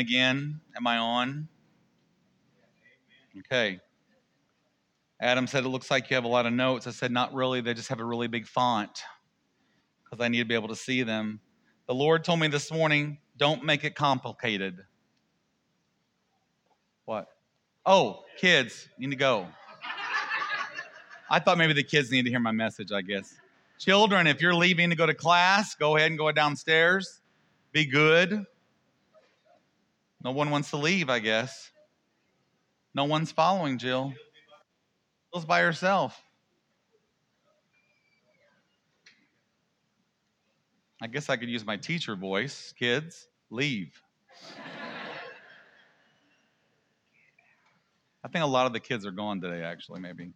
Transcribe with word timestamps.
Again. 0.00 0.60
Am 0.74 0.86
I 0.86 0.96
on? 0.96 1.48
Okay. 3.38 3.78
Adam 5.20 5.46
said, 5.46 5.64
It 5.64 5.68
looks 5.68 5.90
like 5.90 6.08
you 6.08 6.14
have 6.14 6.24
a 6.24 6.28
lot 6.28 6.46
of 6.46 6.54
notes. 6.54 6.86
I 6.86 6.90
said, 6.90 7.12
Not 7.12 7.34
really. 7.34 7.60
They 7.60 7.74
just 7.74 7.88
have 7.88 8.00
a 8.00 8.04
really 8.04 8.28
big 8.28 8.46
font 8.46 9.02
because 10.02 10.24
I 10.24 10.28
need 10.28 10.38
to 10.38 10.46
be 10.46 10.54
able 10.54 10.68
to 10.68 10.76
see 10.76 11.02
them. 11.02 11.40
The 11.86 11.94
Lord 11.94 12.24
told 12.24 12.40
me 12.40 12.48
this 12.48 12.72
morning, 12.72 13.18
Don't 13.36 13.62
make 13.62 13.84
it 13.84 13.94
complicated. 13.94 14.78
What? 17.04 17.28
Oh, 17.84 18.24
kids, 18.38 18.88
you 18.96 19.06
need 19.06 19.14
to 19.14 19.18
go. 19.18 19.46
I 21.28 21.38
thought 21.40 21.58
maybe 21.58 21.74
the 21.74 21.82
kids 21.84 22.10
need 22.10 22.24
to 22.24 22.30
hear 22.30 22.40
my 22.40 22.52
message, 22.52 22.90
I 22.90 23.02
guess. 23.02 23.34
Children, 23.78 24.26
if 24.26 24.40
you're 24.40 24.54
leaving 24.54 24.90
to 24.90 24.96
go 24.96 25.06
to 25.06 25.14
class, 25.14 25.74
go 25.74 25.96
ahead 25.96 26.10
and 26.10 26.18
go 26.18 26.32
downstairs. 26.32 27.20
Be 27.72 27.84
good. 27.84 28.46
No 30.22 30.32
one 30.32 30.50
wants 30.50 30.70
to 30.70 30.76
leave, 30.76 31.08
I 31.08 31.18
guess. 31.18 31.70
No 32.94 33.04
one's 33.04 33.32
following 33.32 33.78
Jill. 33.78 34.12
Jill's 35.32 35.44
by 35.44 35.60
herself. 35.60 36.20
I 41.02 41.06
guess 41.06 41.30
I 41.30 41.36
could 41.36 41.48
use 41.48 41.64
my 41.64 41.78
teacher 41.78 42.14
voice. 42.14 42.74
Kids, 42.78 43.28
leave. 43.50 44.02
I 48.22 48.28
think 48.28 48.44
a 48.44 48.46
lot 48.46 48.66
of 48.66 48.74
the 48.74 48.80
kids 48.80 49.06
are 49.06 49.10
gone 49.10 49.40
today, 49.40 49.62
actually, 49.62 50.00
maybe. 50.00 50.32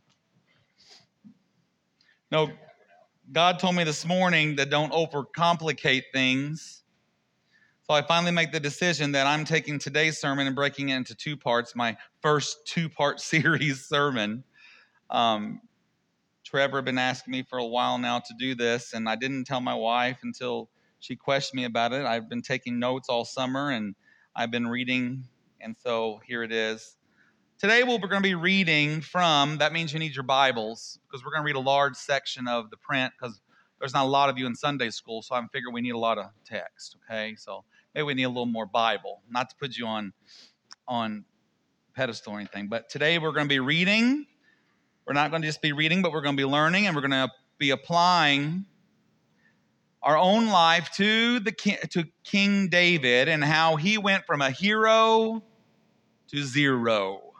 No, 2.30 2.50
God 3.30 3.58
told 3.58 3.74
me 3.74 3.84
this 3.84 4.06
morning 4.06 4.56
that 4.56 4.70
don't 4.70 4.92
overcomplicate 4.92 6.04
things. 6.14 6.83
So 7.86 7.92
I 7.92 8.00
finally 8.00 8.32
make 8.32 8.50
the 8.50 8.60
decision 8.60 9.12
that 9.12 9.26
I'm 9.26 9.44
taking 9.44 9.78
today's 9.78 10.18
sermon 10.18 10.46
and 10.46 10.56
breaking 10.56 10.88
it 10.88 10.96
into 10.96 11.14
two 11.14 11.36
parts, 11.36 11.76
my 11.76 11.98
first 12.22 12.66
two 12.66 12.88
part 12.88 13.20
series 13.20 13.84
sermon. 13.84 14.42
Um, 15.10 15.60
Trevor 16.44 16.78
had 16.78 16.86
been 16.86 16.96
asking 16.96 17.32
me 17.32 17.42
for 17.42 17.58
a 17.58 17.66
while 17.66 17.98
now 17.98 18.20
to 18.20 18.34
do 18.38 18.54
this, 18.54 18.94
and 18.94 19.06
I 19.06 19.16
didn't 19.16 19.44
tell 19.44 19.60
my 19.60 19.74
wife 19.74 20.20
until 20.22 20.70
she 21.00 21.14
questioned 21.14 21.58
me 21.58 21.64
about 21.64 21.92
it. 21.92 22.06
I've 22.06 22.26
been 22.26 22.40
taking 22.40 22.78
notes 22.78 23.10
all 23.10 23.26
summer 23.26 23.70
and 23.70 23.94
I've 24.34 24.50
been 24.50 24.66
reading, 24.66 25.24
and 25.60 25.76
so 25.76 26.22
here 26.26 26.42
it 26.42 26.52
is. 26.52 26.96
Today 27.58 27.82
we're 27.82 27.98
going 27.98 28.14
to 28.14 28.20
be 28.20 28.34
reading 28.34 29.02
from, 29.02 29.58
that 29.58 29.74
means 29.74 29.92
you 29.92 29.98
need 29.98 30.14
your 30.14 30.24
Bibles, 30.24 30.98
because 31.06 31.22
we're 31.22 31.32
going 31.32 31.42
to 31.42 31.46
read 31.46 31.56
a 31.56 31.60
large 31.60 31.96
section 31.96 32.48
of 32.48 32.70
the 32.70 32.78
print, 32.78 33.12
because 33.18 33.42
there's 33.78 33.94
not 33.94 34.04
a 34.04 34.08
lot 34.08 34.28
of 34.28 34.38
you 34.38 34.46
in 34.46 34.54
Sunday 34.54 34.90
school, 34.90 35.22
so 35.22 35.34
I'm 35.34 35.48
figuring 35.48 35.74
we 35.74 35.80
need 35.80 35.94
a 35.94 35.98
lot 35.98 36.18
of 36.18 36.26
text, 36.44 36.96
okay? 37.04 37.34
So 37.36 37.64
maybe 37.94 38.04
we 38.04 38.14
need 38.14 38.24
a 38.24 38.28
little 38.28 38.46
more 38.46 38.66
Bible. 38.66 39.20
Not 39.30 39.50
to 39.50 39.56
put 39.56 39.76
you 39.76 39.86
on 39.86 40.12
on 40.86 41.24
pedestal 41.94 42.34
or 42.34 42.38
anything, 42.38 42.68
but 42.68 42.88
today 42.88 43.18
we're 43.18 43.32
going 43.32 43.46
to 43.46 43.52
be 43.52 43.60
reading. 43.60 44.26
We're 45.06 45.14
not 45.14 45.30
going 45.30 45.42
to 45.42 45.48
just 45.48 45.62
be 45.62 45.72
reading, 45.72 46.02
but 46.02 46.12
we're 46.12 46.22
going 46.22 46.36
to 46.36 46.40
be 46.40 46.46
learning, 46.46 46.86
and 46.86 46.94
we're 46.96 47.02
going 47.02 47.10
to 47.10 47.30
be 47.58 47.70
applying 47.70 48.66
our 50.02 50.18
own 50.18 50.48
life 50.48 50.90
to 50.96 51.40
the 51.40 51.52
to 51.90 52.04
King 52.24 52.68
David 52.68 53.28
and 53.28 53.42
how 53.42 53.76
he 53.76 53.96
went 53.96 54.26
from 54.26 54.42
a 54.42 54.50
hero 54.50 55.42
to 56.28 56.42
zero. 56.42 57.32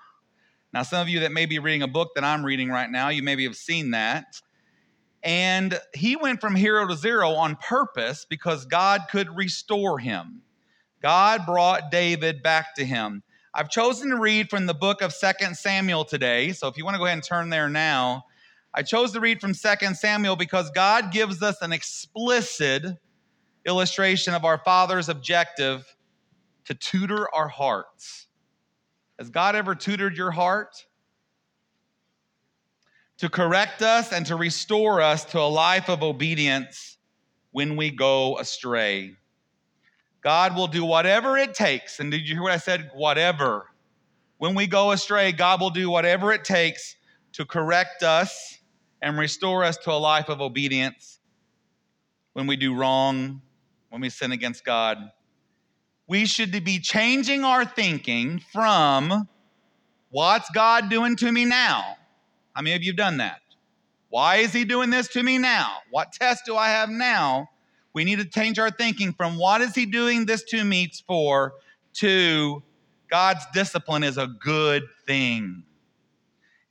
Now, 0.73 0.83
some 0.83 1.01
of 1.01 1.09
you 1.09 1.21
that 1.21 1.31
may 1.31 1.47
be 1.47 1.59
reading 1.59 1.83
a 1.83 1.89
book 1.89 2.11
that 2.17 2.25
I'm 2.25 2.45
reading 2.45 2.69
right 2.69 2.91
now, 2.91 3.09
you 3.09 3.23
maybe 3.23 3.45
have 3.45 3.55
seen 3.55 3.93
that. 3.93 4.41
And 5.25 5.81
he 5.95 6.17
went 6.17 6.43
from 6.43 6.55
hero 6.55 6.87
to 6.87 6.95
zero 6.95 7.31
on 7.31 7.57
purpose 7.57 8.27
because 8.29 8.67
God 8.67 9.03
could 9.11 9.35
restore 9.35 9.99
him. 9.99 10.43
God 11.03 11.47
brought 11.47 11.91
David 11.91 12.43
back 12.43 12.75
to 12.77 12.85
him. 12.85 13.23
I've 13.55 13.71
chosen 13.71 14.11
to 14.11 14.19
read 14.19 14.51
from 14.51 14.67
the 14.67 14.75
book 14.75 15.01
of 15.01 15.15
Second 15.15 15.57
Samuel 15.57 16.05
today. 16.05 16.53
So 16.53 16.69
if 16.69 16.77
you 16.77 16.85
want 16.85 16.97
to 16.97 16.99
go 16.99 17.07
ahead 17.07 17.17
and 17.17 17.25
turn 17.25 17.49
there 17.49 17.71
now, 17.71 18.25
I 18.75 18.83
chose 18.83 19.13
to 19.13 19.21
read 19.21 19.41
from 19.41 19.55
Second 19.55 19.97
Samuel 19.97 20.37
because 20.37 20.71
God 20.73 21.11
gives 21.11 21.43
us 21.43 21.63
an 21.63 21.73
explicit 21.73 22.85
illustration 23.65 24.35
of 24.35 24.45
our 24.45 24.59
Father's 24.59 25.09
objective 25.09 25.87
to 26.67 26.75
tutor 26.75 27.33
our 27.35 27.49
hearts. 27.49 28.27
Has 29.19 29.31
God 29.31 29.55
ever 29.57 29.75
tutored 29.75 30.17
your 30.17 30.33
heart? 30.33 30.85
To 33.19 33.29
correct 33.29 33.81
us 33.81 34.13
and 34.13 34.27
to 34.27 34.37
restore 34.37 35.01
us 35.01 35.25
to 35.27 35.41
a 35.41 35.47
life 35.49 35.89
of 35.89 36.03
obedience 36.03 36.99
when 37.53 37.77
we 37.77 37.91
go 37.91 38.39
astray. 38.39 39.17
God 40.21 40.57
will 40.57 40.67
do 40.67 40.85
whatever 40.85 41.37
it 41.37 41.55
takes. 41.55 42.01
And 42.01 42.11
did 42.11 42.29
you 42.29 42.35
hear 42.35 42.43
what 42.43 42.53
I 42.53 42.57
said? 42.57 42.91
Whatever. 42.95 43.67
When 44.39 44.55
we 44.55 44.67
go 44.67 44.91
astray, 44.91 45.33
God 45.33 45.61
will 45.61 45.71
do 45.71 45.89
whatever 45.91 46.33
it 46.33 46.45
takes 46.45 46.97
to 47.35 47.45
correct 47.45 48.03
us 48.03 48.59
and 49.01 49.19
restore 49.19 49.65
us 49.65 49.77
to 49.77 49.93
a 49.93 49.95
life 49.95 50.29
of 50.29 50.41
obedience 50.41 51.21
when 52.33 52.47
we 52.47 52.57
do 52.57 52.75
wrong, 52.75 53.43
when 53.91 54.01
we 54.01 54.11
sin 54.11 54.33
against 54.33 54.65
God. 54.65 54.99
We 56.09 56.27
should 56.27 56.65
be 56.65 56.81
changing 56.81 57.45
our 57.45 57.65
thinking 57.65 58.41
from 58.53 59.29
what's 60.11 60.51
God 60.51 60.91
doing 60.91 61.17
to 61.17 61.31
me 61.31 61.45
now? 61.45 61.97
How 62.55 62.63
many 62.63 62.75
of 62.77 62.83
you 62.83 62.93
have 62.93 62.97
done 62.97 63.19
that? 63.19 63.41
Why 64.09 64.37
is 64.37 64.53
He 64.53 64.65
doing 64.65 64.91
this 64.91 65.09
to 65.09 65.23
me 65.23 65.39
now? 65.39 65.79
What 65.91 66.13
test 66.13 66.45
do 66.47 66.57
I 66.57 66.69
have 66.69 66.89
now? 66.89 67.51
We 67.95 68.03
need 68.05 68.19
to 68.19 68.25
change 68.25 68.59
our 68.59 68.71
thinking 68.71 69.13
from 69.13 69.39
what 69.39 69.61
is 69.61 69.75
he 69.75 69.87
doing 69.87 70.27
this 70.27 70.43
to 70.45 70.63
me 70.63 70.91
for 71.07 71.55
to 71.95 72.63
God's 73.09 73.47
discipline 73.55 74.03
is 74.03 74.19
a 74.19 74.27
good 74.27 74.83
thing. 75.07 75.63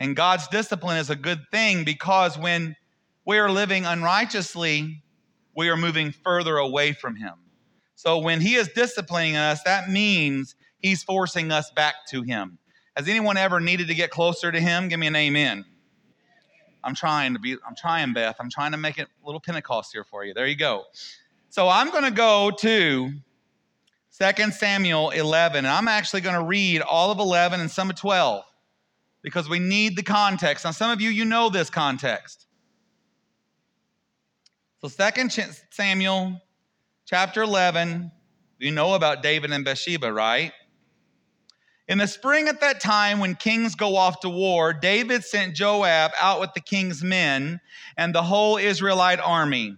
And 0.02 0.18
God's 0.18 0.50
discipline 0.50 0.98
is 0.98 1.10
a 1.10 1.16
good 1.16 1.40
thing 1.50 1.86
because 1.86 2.38
when 2.38 2.76
we 3.26 3.40
are 3.40 3.50
living 3.50 3.86
unrighteously, 3.86 5.02
we 5.56 5.70
are 5.70 5.78
moving 5.78 6.12
further 6.12 6.58
away 6.58 6.92
from 6.92 7.16
him. 7.16 7.36
So 7.96 8.18
when 8.18 8.42
he 8.42 8.56
is 8.56 8.68
disciplining 8.68 9.38
us, 9.38 9.64
that 9.64 9.90
means 9.90 10.56
he's 10.80 11.04
forcing 11.04 11.52
us 11.52 11.72
back 11.72 11.96
to 12.10 12.22
him. 12.22 12.58
Has 12.98 13.08
anyone 13.08 13.38
ever 13.38 13.62
needed 13.62 13.88
to 13.88 13.96
get 13.96 14.12
closer 14.12 14.52
to 14.52 14.60
him? 14.60 14.90
Give 14.90 15.00
me 15.00 15.08
an 15.08 15.16
amen. 15.16 15.64
I'm 16.84 16.96
trying 16.96 17.34
to 17.34 17.40
be, 17.40 17.58
I'm 17.68 17.76
trying, 17.76 18.14
Beth. 18.14 18.36
I'm 18.40 18.50
trying 18.50 18.72
to 18.72 18.78
make 18.78 18.98
it 18.98 19.08
a 19.24 19.26
little 19.26 19.40
Pentecost 19.40 19.94
here 19.94 20.04
for 20.04 20.26
you. 20.26 20.34
There 20.34 20.48
you 20.48 20.56
go. 20.56 20.84
So 21.50 21.70
I'm 21.70 21.92
going 21.92 22.04
to 22.04 22.12
go 22.12 22.52
to 22.60 23.12
2 24.20 24.52
Samuel 24.52 25.12
11, 25.12 25.58
and 25.60 25.68
I'm 25.68 25.88
actually 25.88 26.22
going 26.22 26.36
to 26.36 26.44
read 26.44 26.82
all 26.82 27.12
of 27.12 27.20
11 27.20 27.60
and 27.60 27.70
some 27.70 27.90
of 27.90 27.96
12 27.96 28.44
because 29.22 29.50
we 29.50 29.60
need 29.60 29.96
the 29.96 30.04
context. 30.04 30.66
Now, 30.66 30.72
some 30.72 30.92
of 30.92 31.02
you, 31.02 31.10
you 31.10 31.26
know 31.26 31.50
this 31.50 31.70
context. 31.70 32.46
So 34.82 34.90
2 34.90 35.30
Samuel 35.70 36.42
chapter 37.06 37.42
11, 37.42 38.12
you 38.60 38.72
know 38.72 38.96
about 38.96 39.24
David 39.24 39.52
and 39.52 39.64
Bathsheba, 39.64 40.12
right? 40.12 40.52
In 41.88 41.98
the 41.98 42.08
spring 42.08 42.48
at 42.48 42.62
that 42.62 42.80
time, 42.80 43.20
when 43.20 43.36
kings 43.36 43.76
go 43.76 43.98
off 43.98 44.22
to 44.22 44.30
war, 44.30 44.72
David 44.72 45.26
sent 45.26 45.56
Joab 45.56 46.12
out 46.20 46.40
with 46.40 46.54
the 46.54 46.62
king's 46.62 47.04
men 47.04 47.60
and 47.98 48.16
the 48.16 48.24
whole 48.24 48.58
Israelite 48.58 49.20
army. 49.20 49.76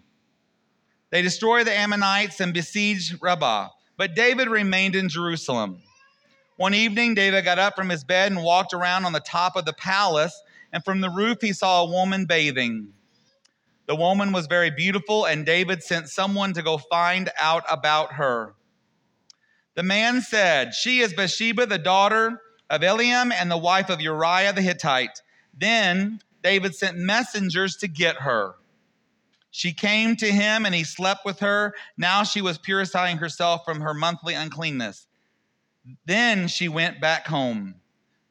They 1.09 1.23
destroyed 1.23 1.65
the 1.65 1.73
Ammonites 1.73 2.39
and 2.39 2.53
besieged 2.53 3.17
Rabbah, 3.21 3.69
but 3.97 4.15
David 4.15 4.49
remained 4.49 4.95
in 4.95 5.09
Jerusalem. 5.09 5.81
One 6.57 6.75
evening, 6.75 7.15
David 7.15 7.43
got 7.43 7.59
up 7.59 7.75
from 7.75 7.89
his 7.89 8.03
bed 8.03 8.31
and 8.31 8.43
walked 8.43 8.73
around 8.73 9.05
on 9.05 9.13
the 9.13 9.19
top 9.19 9.55
of 9.55 9.65
the 9.65 9.73
palace, 9.73 10.39
and 10.71 10.85
from 10.85 11.01
the 11.01 11.09
roof, 11.09 11.39
he 11.41 11.53
saw 11.53 11.81
a 11.83 11.89
woman 11.89 12.25
bathing. 12.25 12.93
The 13.87 13.95
woman 13.95 14.31
was 14.31 14.47
very 14.47 14.69
beautiful, 14.69 15.25
and 15.25 15.45
David 15.45 15.81
sent 15.81 16.09
someone 16.09 16.53
to 16.53 16.61
go 16.61 16.77
find 16.77 17.29
out 17.39 17.63
about 17.69 18.13
her. 18.13 18.55
The 19.75 19.83
man 19.83 20.21
said, 20.21 20.73
She 20.73 20.99
is 20.99 21.13
Bathsheba, 21.13 21.65
the 21.65 21.77
daughter 21.77 22.41
of 22.69 22.81
Eliam 22.81 23.31
and 23.31 23.51
the 23.51 23.57
wife 23.57 23.89
of 23.89 24.01
Uriah 24.01 24.53
the 24.53 24.61
Hittite. 24.61 25.21
Then 25.57 26.21
David 26.43 26.75
sent 26.75 26.97
messengers 26.97 27.75
to 27.77 27.87
get 27.87 28.17
her. 28.17 28.55
She 29.51 29.73
came 29.73 30.15
to 30.17 30.31
him 30.31 30.65
and 30.65 30.75
he 30.75 30.83
slept 30.83 31.25
with 31.25 31.39
her. 31.39 31.73
Now 31.97 32.23
she 32.23 32.41
was 32.41 32.57
purifying 32.57 33.17
herself 33.17 33.63
from 33.63 33.81
her 33.81 33.93
monthly 33.93 34.33
uncleanness. 34.33 35.07
Then 36.05 36.47
she 36.47 36.67
went 36.67 36.99
back 36.99 37.27
home. 37.27 37.75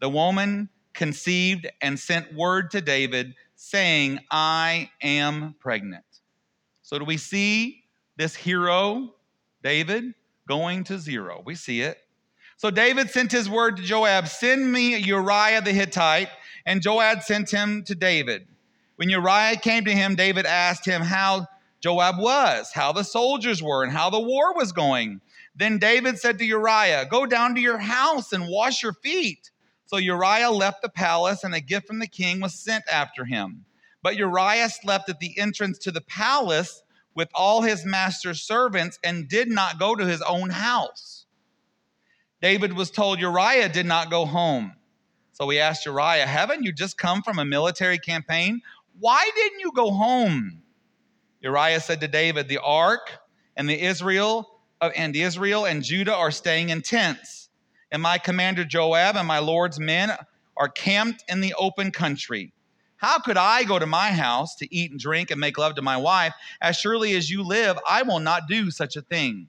The 0.01 0.09
woman 0.09 0.69
conceived 0.93 1.67
and 1.81 1.99
sent 1.99 2.35
word 2.35 2.71
to 2.73 2.81
David 2.81 3.35
saying, 3.57 4.21
I 4.31 4.91
am 5.03 5.55
pregnant. 5.61 6.05
So, 6.83 6.99
do 6.99 7.05
we 7.05 7.17
see 7.17 7.85
this 8.17 8.35
hero, 8.35 9.15
David? 9.63 10.15
Going 10.49 10.85
to 10.85 10.99
zero. 10.99 11.43
We 11.45 11.55
see 11.55 11.81
it. 11.81 11.99
So 12.57 12.71
David 12.71 13.11
sent 13.11 13.33
his 13.33 13.49
word 13.49 13.77
to 13.77 13.83
Joab 13.83 14.29
Send 14.29 14.71
me 14.71 14.97
Uriah 14.97 15.61
the 15.61 15.73
Hittite. 15.73 16.29
And 16.67 16.81
Joab 16.81 17.23
sent 17.23 17.51
him 17.51 17.85
to 17.85 17.95
David. 17.95 18.47
When 18.97 19.11
Uriah 19.11 19.57
came 19.57 19.85
to 19.85 19.93
him, 19.93 20.15
David 20.15 20.47
asked 20.47 20.87
him 20.87 21.03
how 21.03 21.47
Joab 21.81 22.19
was, 22.19 22.73
how 22.73 22.93
the 22.93 23.03
soldiers 23.03 23.63
were, 23.63 23.83
and 23.83 23.93
how 23.93 24.09
the 24.09 24.21
war 24.21 24.55
was 24.55 24.73
going. 24.73 25.21
Then 25.55 25.79
David 25.79 26.19
said 26.19 26.39
to 26.39 26.45
Uriah, 26.45 27.07
Go 27.11 27.27
down 27.27 27.55
to 27.57 27.61
your 27.61 27.79
house 27.79 28.33
and 28.33 28.49
wash 28.49 28.83
your 28.83 28.95
feet. 28.95 29.51
So 29.87 29.99
Uriah 29.99 30.51
left 30.51 30.81
the 30.81 30.89
palace, 30.89 31.45
and 31.45 31.55
a 31.55 31.61
gift 31.61 31.87
from 31.87 31.99
the 31.99 32.07
king 32.07 32.41
was 32.41 32.55
sent 32.55 32.85
after 32.91 33.25
him. 33.27 33.67
But 34.03 34.17
Uriah 34.17 34.71
slept 34.71 35.11
at 35.11 35.21
the 35.21 35.39
entrance 35.39 35.77
to 35.81 35.91
the 35.91 36.01
palace 36.01 36.83
with 37.15 37.29
all 37.35 37.63
his 37.63 37.85
master's 37.85 38.43
servants 38.43 38.99
and 39.05 39.29
did 39.29 39.49
not 39.49 39.79
go 39.79 39.95
to 39.95 40.07
his 40.07 40.23
own 40.23 40.51
house. 40.51 41.27
David 42.41 42.73
was 42.73 42.91
told 42.91 43.21
Uriah 43.21 43.69
did 43.69 43.87
not 43.87 44.11
go 44.11 44.25
home. 44.25 44.75
So 45.33 45.49
he 45.49 45.59
asked 45.59 45.85
Uriah, 45.87 46.27
Haven't 46.27 46.63
you 46.63 46.73
just 46.73 46.97
come 46.97 47.23
from 47.23 47.39
a 47.39 47.45
military 47.45 47.99
campaign? 47.99 48.63
Why 48.99 49.29
didn't 49.35 49.61
you 49.61 49.73
go 49.73 49.91
home? 49.91 50.63
Uriah 51.41 51.81
said 51.81 52.01
to 52.01 52.09
David, 52.09 52.49
The 52.49 52.59
ark 52.59 53.11
and 53.57 53.69
the 53.69 53.81
Israel 53.81 54.51
uh, 54.81 54.91
and 54.97 55.15
Israel 55.15 55.67
and 55.67 55.83
Judah 55.83 56.15
are 56.15 56.31
staying 56.31 56.71
in 56.71 56.83
tents, 56.83 57.49
and 57.91 58.03
my 58.03 58.19
commander 58.19 58.65
Joab 58.65 59.17
and 59.17 59.27
my 59.27 59.39
Lord's 59.39 59.79
men 59.79 60.13
are 60.57 60.69
camped 60.69 61.25
in 61.29 61.41
the 61.41 61.55
open 61.55 61.91
country. 61.91 62.54
How 63.05 63.19
could 63.19 63.37
I 63.37 63.65
go 63.65 63.79
to 63.79 63.85
my 63.85 64.13
house 64.13 64.55
to 64.57 64.75
eat 64.75 64.91
and 64.91 64.99
drink 64.99 65.31
and 65.31 65.39
make 65.39 65.59
love 65.59 65.75
to 65.75 65.83
my 65.83 65.99
wife? 65.99 66.33
As 66.63 66.79
surely 66.79 67.15
as 67.17 67.29
you 67.31 67.43
live, 67.43 67.79
I 67.87 68.01
will 68.01 68.19
not 68.19 68.49
do 68.49 68.71
such 68.71 68.97
a 68.97 69.03
thing. 69.03 69.47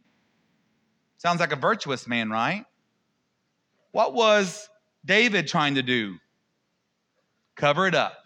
Sounds 1.20 1.40
like 1.40 1.54
a 1.54 1.56
virtuous 1.56 2.06
man, 2.06 2.30
right? 2.30 2.66
What 3.94 4.14
was 4.14 4.70
David 5.06 5.48
trying 5.48 5.76
to 5.76 5.82
do? 5.82 6.18
Cover 7.56 7.88
it 7.88 7.96
up. 7.96 8.18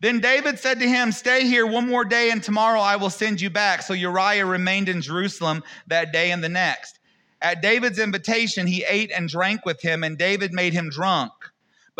Then 0.00 0.20
David 0.20 0.58
said 0.58 0.78
to 0.80 0.86
him, 0.86 1.10
Stay 1.10 1.46
here 1.46 1.66
one 1.66 1.88
more 1.88 2.04
day, 2.04 2.30
and 2.30 2.42
tomorrow 2.42 2.80
I 2.80 2.96
will 2.96 3.08
send 3.08 3.40
you 3.40 3.48
back. 3.48 3.80
So 3.80 3.94
Uriah 3.94 4.44
remained 4.44 4.90
in 4.90 5.00
Jerusalem 5.00 5.64
that 5.86 6.12
day 6.12 6.32
and 6.32 6.44
the 6.44 6.50
next. 6.50 6.98
At 7.40 7.62
David's 7.62 7.98
invitation, 7.98 8.66
he 8.66 8.84
ate 8.86 9.10
and 9.10 9.26
drank 9.26 9.64
with 9.64 9.80
him, 9.80 10.04
and 10.04 10.18
David 10.18 10.52
made 10.52 10.74
him 10.74 10.90
drunk. 10.90 11.32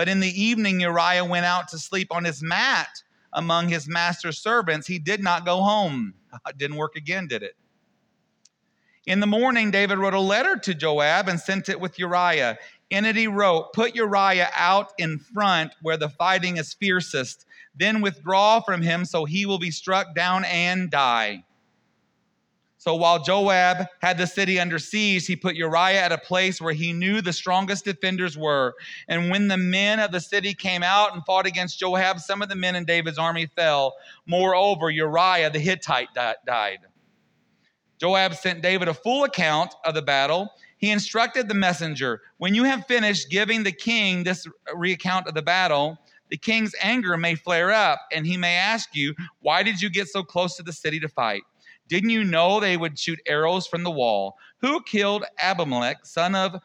But 0.00 0.08
in 0.08 0.20
the 0.20 0.42
evening, 0.42 0.80
Uriah 0.80 1.26
went 1.26 1.44
out 1.44 1.68
to 1.68 1.78
sleep 1.78 2.08
on 2.10 2.24
his 2.24 2.42
mat 2.42 3.02
among 3.34 3.68
his 3.68 3.86
master's 3.86 4.38
servants. 4.38 4.86
He 4.86 4.98
did 4.98 5.22
not 5.22 5.44
go 5.44 5.60
home. 5.60 6.14
It 6.48 6.56
didn't 6.56 6.78
work 6.78 6.96
again, 6.96 7.26
did 7.26 7.42
it? 7.42 7.54
In 9.04 9.20
the 9.20 9.26
morning, 9.26 9.70
David 9.70 9.98
wrote 9.98 10.14
a 10.14 10.18
letter 10.18 10.56
to 10.56 10.72
Joab 10.72 11.28
and 11.28 11.38
sent 11.38 11.68
it 11.68 11.78
with 11.78 11.98
Uriah. 11.98 12.56
In 12.88 13.04
it, 13.04 13.14
he 13.14 13.26
wrote, 13.26 13.74
Put 13.74 13.94
Uriah 13.94 14.48
out 14.56 14.92
in 14.96 15.18
front 15.18 15.72
where 15.82 15.98
the 15.98 16.08
fighting 16.08 16.56
is 16.56 16.72
fiercest 16.72 17.44
then 17.74 18.00
withdraw 18.00 18.60
from 18.60 18.80
him 18.80 19.04
so 19.04 19.26
he 19.26 19.44
will 19.44 19.58
be 19.58 19.70
struck 19.70 20.14
down 20.14 20.46
and 20.46 20.90
die. 20.90 21.44
So 22.80 22.94
while 22.94 23.22
Joab 23.22 23.88
had 24.00 24.16
the 24.16 24.26
city 24.26 24.58
under 24.58 24.78
siege, 24.78 25.26
he 25.26 25.36
put 25.36 25.54
Uriah 25.54 26.00
at 26.00 26.12
a 26.12 26.18
place 26.18 26.62
where 26.62 26.72
he 26.72 26.94
knew 26.94 27.20
the 27.20 27.30
strongest 27.30 27.84
defenders 27.84 28.38
were. 28.38 28.74
And 29.06 29.28
when 29.28 29.48
the 29.48 29.58
men 29.58 30.00
of 30.00 30.12
the 30.12 30.20
city 30.20 30.54
came 30.54 30.82
out 30.82 31.12
and 31.12 31.22
fought 31.26 31.46
against 31.46 31.78
Joab, 31.78 32.20
some 32.20 32.40
of 32.40 32.48
the 32.48 32.56
men 32.56 32.74
in 32.74 32.86
David's 32.86 33.18
army 33.18 33.44
fell. 33.54 33.96
Moreover, 34.24 34.88
Uriah 34.88 35.50
the 35.50 35.58
Hittite 35.58 36.08
died. 36.14 36.78
Joab 37.98 38.34
sent 38.34 38.62
David 38.62 38.88
a 38.88 38.94
full 38.94 39.24
account 39.24 39.74
of 39.84 39.92
the 39.92 40.00
battle. 40.00 40.48
He 40.78 40.90
instructed 40.90 41.48
the 41.48 41.54
messenger, 41.54 42.22
When 42.38 42.54
you 42.54 42.64
have 42.64 42.86
finished 42.86 43.28
giving 43.28 43.62
the 43.62 43.72
king 43.72 44.24
this 44.24 44.46
recount 44.74 45.26
of 45.26 45.34
the 45.34 45.42
battle, 45.42 45.98
the 46.30 46.38
king's 46.38 46.74
anger 46.80 47.18
may 47.18 47.34
flare 47.34 47.72
up 47.72 48.00
and 48.10 48.26
he 48.26 48.38
may 48.38 48.54
ask 48.54 48.96
you, 48.96 49.14
Why 49.40 49.62
did 49.62 49.82
you 49.82 49.90
get 49.90 50.08
so 50.08 50.22
close 50.22 50.56
to 50.56 50.62
the 50.62 50.72
city 50.72 50.98
to 51.00 51.08
fight? 51.10 51.42
Didn't 51.90 52.10
you 52.10 52.22
know 52.22 52.60
they 52.60 52.76
would 52.76 52.96
shoot 52.96 53.18
arrows 53.26 53.66
from 53.66 53.82
the 53.82 53.90
wall? 53.90 54.38
Who 54.60 54.80
killed 54.84 55.24
Abimelech, 55.42 56.06
son 56.06 56.36
of 56.36 56.62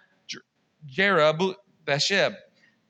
Jerub? 0.88 1.56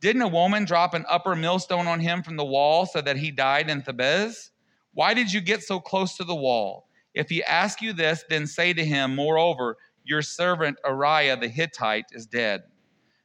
Didn't 0.01 0.21
a 0.21 0.27
woman 0.27 0.65
drop 0.65 0.93
an 0.93 1.05
upper 1.07 1.33
millstone 1.33 1.87
on 1.87 2.01
him 2.01 2.21
from 2.23 2.35
the 2.35 2.43
wall 2.43 2.85
so 2.85 2.99
that 2.99 3.15
he 3.15 3.31
died 3.31 3.69
in 3.69 3.81
Thebez? 3.81 4.49
Why 4.93 5.13
did 5.13 5.31
you 5.31 5.39
get 5.39 5.63
so 5.63 5.79
close 5.79 6.17
to 6.17 6.25
the 6.25 6.35
wall? 6.35 6.89
If 7.13 7.29
he 7.29 7.41
asks 7.41 7.81
you 7.81 7.93
this, 7.93 8.25
then 8.29 8.47
say 8.47 8.73
to 8.73 8.83
him, 8.83 9.15
Moreover, 9.15 9.77
your 10.03 10.21
servant 10.21 10.77
Uriah 10.85 11.37
the 11.37 11.47
Hittite 11.47 12.07
is 12.11 12.25
dead. 12.25 12.63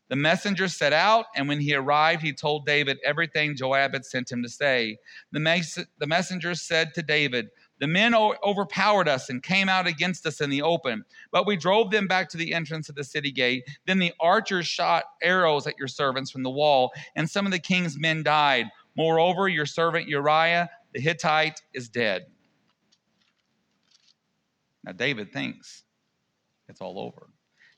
The 0.09 0.17
messenger 0.17 0.69
set 0.69 0.93
out, 0.93 1.27
and 1.37 1.49
when 1.49 1.61
he 1.61 1.75
arrived, 1.75 2.23
he 2.23 2.33
told 2.33 2.67
David 2.67 2.99
everything 3.05 3.57
Joab 3.57 3.93
had 3.93 4.05
sent 4.05 4.31
him 4.31 4.43
to 4.43 4.49
say. 4.49 4.99
The, 5.33 5.41
mes- 5.41 5.85
the 5.99 6.07
messenger 6.07 6.55
said 6.55 6.95
to 6.95 7.03
David, 7.03 7.49
The 7.81 7.87
men 7.87 8.15
o- 8.15 8.37
overpowered 8.45 9.09
us 9.09 9.31
and 9.31 9.43
came 9.43 9.69
out 9.69 9.87
against 9.87 10.27
us 10.27 10.41
in 10.41 10.51
the 10.51 10.63
open, 10.63 11.05
but 11.33 11.47
we 11.47 11.57
drove 11.57 11.91
them 11.91 12.07
back 12.07 12.29
to 12.31 12.37
the 12.37 12.55
entrance 12.55 12.89
of 12.89 12.95
the 12.95 13.05
city 13.05 13.33
gate. 13.33 13.65
Then 13.87 13.99
the 13.99 14.13
archers 14.21 14.67
shot 14.67 15.05
arrows 15.23 15.67
at 15.67 15.79
your 15.79 15.89
servants 15.89 16.31
from 16.31 16.43
the 16.43 16.51
wall, 16.51 16.93
and 17.17 17.29
some 17.29 17.47
of 17.47 17.53
the 17.53 17.59
king's 17.59 17.99
men 17.99 18.23
died. 18.23 18.67
Moreover, 18.97 19.49
your 19.49 19.67
servant 19.67 20.09
Uriah 20.09 20.69
the 20.93 21.01
Hittite 21.01 21.63
is 21.73 21.89
dead. 21.89 22.27
Now, 24.85 24.93
David 24.93 25.33
thinks 25.33 25.85
it's 26.69 26.81
all 26.81 26.99
over. 26.99 27.29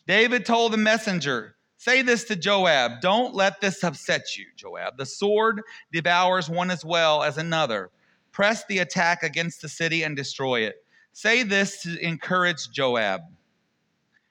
David 0.07 0.47
told 0.47 0.73
the 0.73 0.79
messenger, 0.79 1.57
Say 1.77 2.03
this 2.03 2.25
to 2.25 2.37
Joab 2.37 3.01
Don't 3.01 3.35
let 3.35 3.61
this 3.61 3.83
upset 3.83 4.37
you, 4.37 4.47
Joab. 4.57 4.97
The 4.97 5.07
sword 5.07 5.63
devours 5.93 6.49
one 6.49 6.71
as 6.71 6.85
well 6.85 7.23
as 7.23 7.39
another. 7.39 7.91
Press 8.33 8.65
the 8.65 8.79
attack 8.79 9.23
against 9.23 9.61
the 9.61 9.69
city 9.69 10.03
and 10.03 10.17
destroy 10.17 10.61
it. 10.61 10.77
Say 11.13 11.43
this 11.43 11.83
to 11.83 11.99
encourage 11.99 12.71
Joab. 12.71 13.21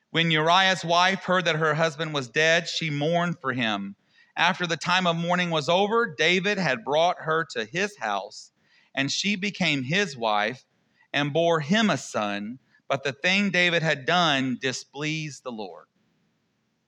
When 0.09 0.31
Uriah's 0.31 0.83
wife 0.83 1.23
heard 1.23 1.45
that 1.45 1.55
her 1.55 1.75
husband 1.75 2.13
was 2.13 2.27
dead, 2.27 2.67
she 2.67 2.89
mourned 2.89 3.39
for 3.39 3.53
him. 3.53 3.95
After 4.35 4.65
the 4.65 4.77
time 4.77 5.05
of 5.05 5.15
mourning 5.15 5.51
was 5.51 5.69
over, 5.69 6.13
David 6.17 6.57
had 6.57 6.83
brought 6.83 7.17
her 7.19 7.45
to 7.51 7.63
his 7.63 7.95
house, 7.97 8.51
and 8.95 9.11
she 9.11 9.35
became 9.35 9.83
his 9.83 10.17
wife 10.17 10.65
and 11.13 11.31
bore 11.31 11.59
him 11.59 11.89
a 11.89 11.97
son. 11.97 12.59
But 12.87 13.03
the 13.03 13.13
thing 13.13 13.51
David 13.51 13.83
had 13.83 14.05
done 14.05 14.57
displeased 14.59 15.43
the 15.43 15.51
Lord. 15.51 15.85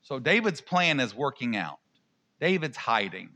So 0.02 0.20
David's 0.20 0.62
plan 0.62 1.00
is 1.00 1.16
working 1.16 1.56
out. 1.56 1.80
David's 2.42 2.76
hiding. 2.76 3.30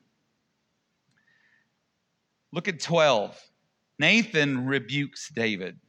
Look 2.52 2.68
at 2.68 2.82
12. 2.82 3.40
Nathan 4.00 4.66
rebukes 4.66 5.30
David. 5.30 5.80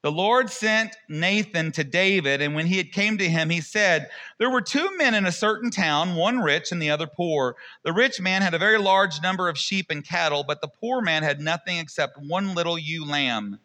The 0.00 0.12
Lord 0.12 0.48
sent 0.48 0.96
Nathan 1.08 1.72
to 1.72 1.82
David, 1.82 2.40
and 2.40 2.54
when 2.54 2.66
he 2.66 2.76
had 2.76 2.92
came 2.92 3.18
to 3.18 3.28
him, 3.28 3.50
he 3.50 3.60
said, 3.60 4.08
There 4.38 4.48
were 4.48 4.62
two 4.62 4.96
men 4.96 5.12
in 5.14 5.26
a 5.26 5.32
certain 5.32 5.72
town, 5.72 6.14
one 6.14 6.38
rich 6.38 6.70
and 6.70 6.80
the 6.80 6.90
other 6.90 7.08
poor. 7.08 7.56
The 7.82 7.92
rich 7.92 8.20
man 8.20 8.42
had 8.42 8.54
a 8.54 8.58
very 8.58 8.78
large 8.78 9.20
number 9.22 9.48
of 9.48 9.58
sheep 9.58 9.86
and 9.90 10.06
cattle, 10.06 10.44
but 10.44 10.60
the 10.60 10.68
poor 10.68 11.00
man 11.00 11.24
had 11.24 11.40
nothing 11.40 11.78
except 11.78 12.16
one 12.16 12.54
little 12.54 12.78
ewe 12.78 13.04
lamb 13.04 13.58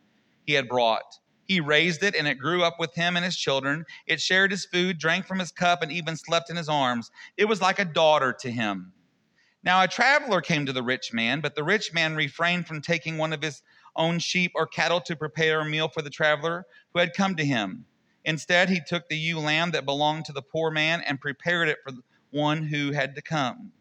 he 0.44 0.54
had 0.54 0.68
brought. 0.68 1.20
He 1.46 1.60
raised 1.60 2.02
it, 2.02 2.16
and 2.16 2.28
it 2.28 2.40
grew 2.40 2.64
up 2.64 2.80
with 2.80 2.96
him 2.96 3.16
and 3.16 3.24
his 3.24 3.38
children. 3.38 3.86
It 4.08 4.20
shared 4.20 4.50
his 4.50 4.66
food, 4.66 4.98
drank 4.98 5.28
from 5.28 5.38
his 5.38 5.52
cup, 5.52 5.84
and 5.84 5.92
even 5.92 6.18
slept 6.18 6.50
in 6.50 6.56
his 6.56 6.70
arms. 6.70 7.12
It 7.38 7.46
was 7.46 7.62
like 7.62 7.78
a 7.78 7.86
daughter 7.86 8.34
to 8.40 8.50
him. 8.50 8.92
Now 9.64 9.84
a 9.84 9.88
traveler 9.88 10.42
came 10.42 10.66
to 10.66 10.74
the 10.74 10.84
rich 10.84 11.14
man, 11.14 11.42
but 11.42 11.54
the 11.54 11.64
rich 11.64 11.94
man 11.94 12.16
refrained 12.16 12.68
from 12.68 12.82
taking 12.82 13.18
one 13.18 13.34
of 13.34 13.42
his 13.42 13.62
own 13.96 14.20
sheep 14.20 14.52
or 14.56 14.68
cattle 14.68 15.02
to 15.02 15.16
prepare 15.16 15.62
a 15.62 15.66
meal 15.66 15.88
for 15.88 16.02
the 16.02 16.10
traveler 16.10 16.66
who 16.94 17.00
had 17.00 17.14
come 17.14 17.36
to 17.36 17.46
him. 17.46 17.86
Instead, 18.26 18.70
he 18.70 18.80
took 18.86 19.08
the 19.10 19.18
ewe 19.18 19.40
lamb 19.40 19.72
that 19.72 19.86
belonged 19.86 20.26
to 20.26 20.34
the 20.34 20.42
poor 20.42 20.72
man 20.72 21.02
and 21.02 21.20
prepared 21.20 21.68
it 21.68 21.80
for 21.84 21.94
one 22.32 22.64
who 22.64 22.92
had 22.92 23.16
to 23.16 23.22
come. 23.22 23.72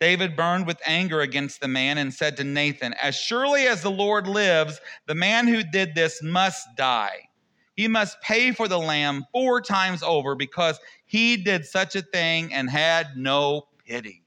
David 0.00 0.34
burned 0.34 0.66
with 0.66 0.80
anger 0.84 1.20
against 1.20 1.60
the 1.60 1.68
man 1.68 1.98
and 1.98 2.12
said 2.12 2.36
to 2.36 2.44
Nathan, 2.44 2.92
As 2.94 3.14
surely 3.14 3.68
as 3.68 3.82
the 3.82 3.90
Lord 3.90 4.26
lives, 4.26 4.80
the 5.06 5.14
man 5.14 5.46
who 5.46 5.62
did 5.62 5.94
this 5.94 6.20
must 6.22 6.66
die. 6.76 7.28
He 7.76 7.88
must 7.88 8.20
pay 8.20 8.52
for 8.52 8.68
the 8.68 8.78
lamb 8.78 9.24
four 9.32 9.60
times 9.60 10.02
over 10.02 10.34
because 10.34 10.78
he 11.06 11.36
did 11.36 11.64
such 11.64 11.94
a 11.94 12.02
thing 12.02 12.52
and 12.52 12.68
had 12.68 13.16
no 13.16 13.68
pity. 13.86 14.24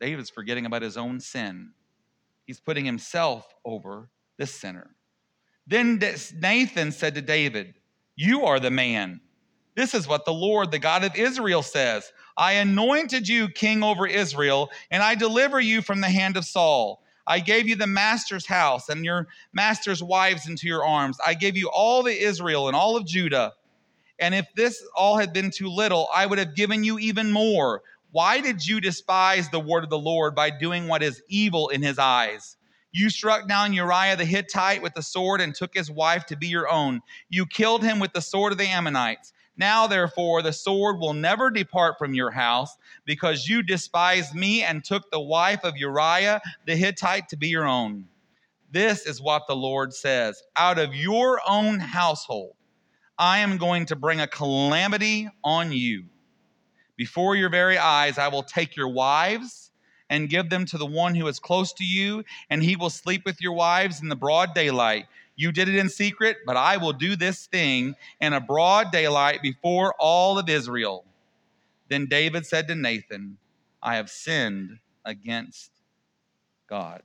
David's 0.00 0.30
forgetting 0.30 0.66
about 0.66 0.82
his 0.82 0.96
own 0.96 1.20
sin. 1.20 1.70
He's 2.46 2.60
putting 2.60 2.84
himself 2.84 3.46
over 3.64 4.10
the 4.38 4.46
sinner. 4.46 4.94
Then 5.66 6.00
Nathan 6.40 6.92
said 6.92 7.14
to 7.14 7.22
David, 7.22 7.74
You 8.16 8.44
are 8.44 8.60
the 8.60 8.70
man. 8.70 9.20
This 9.76 9.94
is 9.94 10.06
what 10.06 10.24
the 10.24 10.32
Lord, 10.32 10.70
the 10.70 10.78
God 10.78 11.04
of 11.04 11.16
Israel, 11.16 11.62
says 11.62 12.12
I 12.36 12.54
anointed 12.54 13.28
you 13.28 13.48
king 13.48 13.82
over 13.82 14.06
Israel, 14.06 14.70
and 14.90 15.02
I 15.02 15.14
deliver 15.14 15.60
you 15.60 15.82
from 15.82 16.00
the 16.00 16.08
hand 16.08 16.36
of 16.36 16.44
Saul. 16.44 17.02
I 17.26 17.40
gave 17.40 17.66
you 17.66 17.76
the 17.76 17.86
master's 17.86 18.46
house 18.46 18.88
and 18.88 19.04
your 19.04 19.26
master's 19.52 20.02
wives 20.02 20.46
into 20.46 20.66
your 20.66 20.84
arms. 20.84 21.16
I 21.24 21.34
gave 21.34 21.56
you 21.56 21.70
all 21.72 22.02
the 22.02 22.16
Israel 22.16 22.68
and 22.68 22.76
all 22.76 22.96
of 22.96 23.06
Judah. 23.06 23.52
And 24.18 24.34
if 24.34 24.46
this 24.54 24.82
all 24.94 25.16
had 25.16 25.32
been 25.32 25.50
too 25.50 25.68
little, 25.68 26.08
I 26.14 26.26
would 26.26 26.38
have 26.38 26.54
given 26.54 26.84
you 26.84 26.98
even 26.98 27.32
more. 27.32 27.82
Why 28.14 28.40
did 28.40 28.64
you 28.64 28.80
despise 28.80 29.48
the 29.48 29.58
word 29.58 29.82
of 29.82 29.90
the 29.90 29.98
Lord 29.98 30.36
by 30.36 30.48
doing 30.48 30.86
what 30.86 31.02
is 31.02 31.20
evil 31.28 31.68
in 31.70 31.82
his 31.82 31.98
eyes? 31.98 32.56
You 32.92 33.10
struck 33.10 33.48
down 33.48 33.72
Uriah 33.72 34.14
the 34.14 34.24
Hittite 34.24 34.82
with 34.82 34.94
the 34.94 35.02
sword 35.02 35.40
and 35.40 35.52
took 35.52 35.74
his 35.74 35.90
wife 35.90 36.24
to 36.26 36.36
be 36.36 36.46
your 36.46 36.70
own. 36.70 37.00
You 37.28 37.44
killed 37.44 37.82
him 37.82 37.98
with 37.98 38.12
the 38.12 38.20
sword 38.20 38.52
of 38.52 38.58
the 38.58 38.68
Ammonites. 38.68 39.32
Now, 39.56 39.88
therefore, 39.88 40.42
the 40.42 40.52
sword 40.52 41.00
will 41.00 41.12
never 41.12 41.50
depart 41.50 41.98
from 41.98 42.14
your 42.14 42.30
house 42.30 42.76
because 43.04 43.48
you 43.48 43.64
despised 43.64 44.32
me 44.32 44.62
and 44.62 44.84
took 44.84 45.10
the 45.10 45.18
wife 45.18 45.64
of 45.64 45.76
Uriah 45.76 46.40
the 46.66 46.76
Hittite 46.76 47.28
to 47.30 47.36
be 47.36 47.48
your 47.48 47.66
own. 47.66 48.04
This 48.70 49.06
is 49.06 49.20
what 49.20 49.48
the 49.48 49.56
Lord 49.56 49.92
says 49.92 50.40
Out 50.54 50.78
of 50.78 50.94
your 50.94 51.40
own 51.48 51.80
household, 51.80 52.54
I 53.18 53.38
am 53.38 53.56
going 53.56 53.86
to 53.86 53.96
bring 53.96 54.20
a 54.20 54.28
calamity 54.28 55.28
on 55.42 55.72
you. 55.72 56.04
Before 56.96 57.34
your 57.34 57.48
very 57.48 57.78
eyes, 57.78 58.18
I 58.18 58.28
will 58.28 58.42
take 58.42 58.76
your 58.76 58.88
wives 58.88 59.70
and 60.10 60.28
give 60.28 60.50
them 60.50 60.64
to 60.66 60.78
the 60.78 60.86
one 60.86 61.14
who 61.14 61.26
is 61.26 61.38
close 61.38 61.72
to 61.74 61.84
you, 61.84 62.24
and 62.50 62.62
he 62.62 62.76
will 62.76 62.90
sleep 62.90 63.24
with 63.24 63.40
your 63.40 63.52
wives 63.52 64.00
in 64.00 64.08
the 64.08 64.16
broad 64.16 64.54
daylight. 64.54 65.06
You 65.36 65.50
did 65.50 65.68
it 65.68 65.76
in 65.76 65.88
secret, 65.88 66.38
but 66.46 66.56
I 66.56 66.76
will 66.76 66.92
do 66.92 67.16
this 67.16 67.46
thing 67.46 67.96
in 68.20 68.32
a 68.32 68.40
broad 68.40 68.92
daylight 68.92 69.42
before 69.42 69.94
all 69.98 70.38
of 70.38 70.48
Israel. 70.48 71.04
Then 71.88 72.06
David 72.06 72.46
said 72.46 72.68
to 72.68 72.74
Nathan, 72.74 73.38
I 73.82 73.96
have 73.96 74.10
sinned 74.10 74.78
against 75.04 75.70
God. 76.68 77.02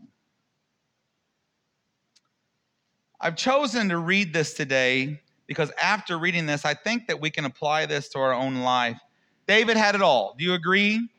I've 3.19 3.35
chosen 3.35 3.89
to 3.89 3.97
read 3.97 4.31
this 4.33 4.53
today 4.53 5.19
because 5.47 5.71
after 5.81 6.17
reading 6.17 6.45
this, 6.45 6.63
I 6.63 6.73
think 6.73 7.07
that 7.07 7.19
we 7.19 7.29
can 7.29 7.43
apply 7.43 7.85
this 7.85 8.07
to 8.09 8.19
our 8.19 8.33
own 8.33 8.61
life. 8.61 8.99
David 9.49 9.77
had 9.77 9.95
it 9.95 10.03
all. 10.03 10.35
Do 10.37 10.45
you 10.45 10.53
agree? 10.53 11.09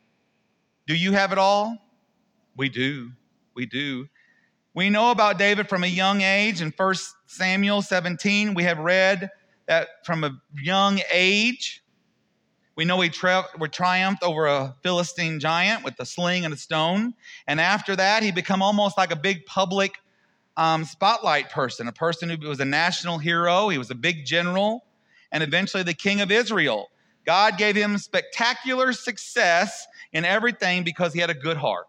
Do 0.87 0.95
you 0.95 1.11
have 1.11 1.33
it 1.33 1.37
all? 1.37 1.77
We 2.55 2.69
do. 2.69 3.11
We 3.55 3.65
do. 3.65 4.07
We 4.73 4.89
know 4.89 5.11
about 5.11 5.37
David 5.37 5.67
from 5.67 5.83
a 5.83 5.87
young 5.87 6.21
age. 6.21 6.61
In 6.61 6.71
1 6.71 6.95
Samuel 7.25 7.81
17, 7.81 8.53
we 8.53 8.63
have 8.63 8.79
read 8.79 9.29
that 9.67 9.89
from 10.05 10.23
a 10.23 10.41
young 10.55 11.01
age, 11.11 11.83
we 12.77 12.85
know 12.85 13.01
he 13.01 13.09
tri- 13.09 13.43
triumphed 13.69 14.23
over 14.23 14.45
a 14.45 14.77
Philistine 14.81 15.41
giant 15.41 15.83
with 15.83 15.99
a 15.99 16.05
sling 16.05 16.45
and 16.45 16.53
a 16.53 16.57
stone. 16.57 17.13
And 17.47 17.59
after 17.59 17.97
that, 17.97 18.23
he 18.23 18.31
became 18.31 18.61
almost 18.61 18.97
like 18.97 19.11
a 19.11 19.17
big 19.17 19.45
public 19.45 19.95
um, 20.55 20.85
spotlight 20.85 21.49
person, 21.49 21.89
a 21.89 21.91
person 21.91 22.29
who 22.29 22.47
was 22.47 22.61
a 22.61 22.65
national 22.65 23.17
hero. 23.17 23.67
He 23.67 23.77
was 23.77 23.91
a 23.91 23.95
big 23.95 24.23
general 24.23 24.85
and 25.33 25.43
eventually 25.43 25.83
the 25.83 25.93
king 25.93 26.21
of 26.21 26.31
Israel. 26.31 26.87
God 27.25 27.57
gave 27.57 27.75
him 27.75 27.97
spectacular 27.97 28.93
success 28.93 29.85
in 30.13 30.25
everything 30.25 30.83
because 30.83 31.13
he 31.13 31.19
had 31.19 31.29
a 31.29 31.35
good 31.35 31.57
heart. 31.57 31.87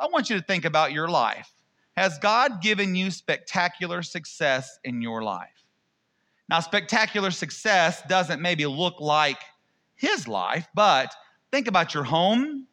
I 0.00 0.06
want 0.06 0.30
you 0.30 0.36
to 0.36 0.42
think 0.42 0.64
about 0.64 0.92
your 0.92 1.08
life. 1.08 1.50
Has 1.96 2.18
God 2.18 2.60
given 2.60 2.94
you 2.94 3.10
spectacular 3.10 4.02
success 4.02 4.78
in 4.84 5.00
your 5.00 5.22
life? 5.22 5.64
Now, 6.48 6.60
spectacular 6.60 7.30
success 7.30 8.02
doesn't 8.08 8.40
maybe 8.40 8.66
look 8.66 9.00
like 9.00 9.38
his 9.94 10.28
life, 10.28 10.68
but 10.74 11.14
think 11.50 11.66
about 11.66 11.94
your 11.94 12.04
home. 12.04 12.66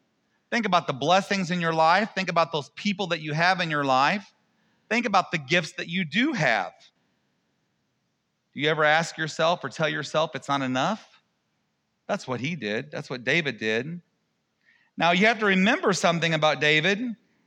Think 0.51 0.65
about 0.65 0.85
the 0.85 0.93
blessings 0.93 1.49
in 1.49 1.59
your 1.59 1.73
life. 1.73 2.09
Think 2.13 2.29
about 2.29 2.51
those 2.51 2.69
people 2.75 3.07
that 3.07 3.21
you 3.21 3.33
have 3.33 3.59
in 3.59 3.71
your 3.71 3.83
life. 3.83 4.31
Think 4.89 5.05
about 5.05 5.31
the 5.31 5.39
gifts 5.39 5.73
that 5.77 5.87
you 5.87 6.05
do 6.05 6.33
have. 6.33 6.73
Do 8.53 8.59
you 8.59 8.69
ever 8.69 8.83
ask 8.83 9.17
yourself 9.17 9.63
or 9.63 9.69
tell 9.69 9.89
yourself 9.89 10.35
it's 10.35 10.47
not 10.47 10.61
enough? 10.61 11.22
That's 12.07 12.27
what 12.27 12.39
he 12.39 12.55
did. 12.55 12.91
That's 12.91 13.09
what 13.09 13.23
David 13.23 13.57
did. 13.57 14.01
Now, 14.97 15.11
you 15.11 15.25
have 15.27 15.39
to 15.39 15.45
remember 15.45 15.93
something 15.93 16.33
about 16.33 16.61
David. 16.61 16.99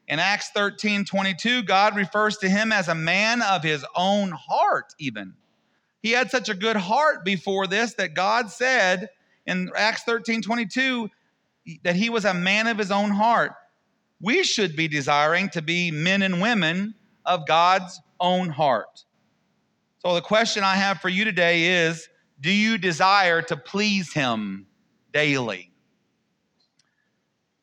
In 0.09 0.19
Acts 0.19 0.51
13 0.51 1.05
22, 1.05 1.65
God 1.65 1.97
refers 1.97 2.39
to 2.39 2.49
him 2.49 2.73
as 2.73 2.89
a 2.89 2.95
man 2.95 3.43
of 3.43 3.63
his 3.63 3.85
own 3.95 4.31
heart, 4.31 4.95
even. 4.99 5.35
He 6.03 6.13
had 6.13 6.31
such 6.31 6.49
a 6.49 6.55
good 6.55 6.77
heart 6.77 7.25
before 7.25 7.67
this 7.67 7.95
that 7.95 8.15
God 8.15 8.51
said 8.51 9.09
in 9.47 9.71
Acts 9.77 10.05
13 10.05 10.43
22 10.43 11.09
that 11.83 11.97
he 11.97 12.11
was 12.11 12.25
a 12.25 12.35
man 12.35 12.69
of 12.69 12.79
his 12.79 12.91
own 12.91 13.11
heart. 13.11 13.53
We 14.21 14.45
should 14.45 14.77
be 14.77 14.89
desiring 14.89 15.49
to 15.51 15.63
be 15.63 15.91
men 15.91 16.23
and 16.23 16.41
women 16.41 16.95
of 17.25 17.47
God's 17.47 18.01
own 18.21 18.49
heart. 18.49 19.05
So, 19.99 20.15
the 20.15 20.21
question 20.21 20.63
I 20.63 20.77
have 20.77 21.01
for 21.01 21.09
you 21.09 21.25
today 21.25 21.87
is 21.87 22.09
Do 22.41 22.51
you 22.51 22.79
desire 22.79 23.43
to 23.43 23.57
please 23.57 24.13
Him 24.13 24.67
daily? 25.13 25.71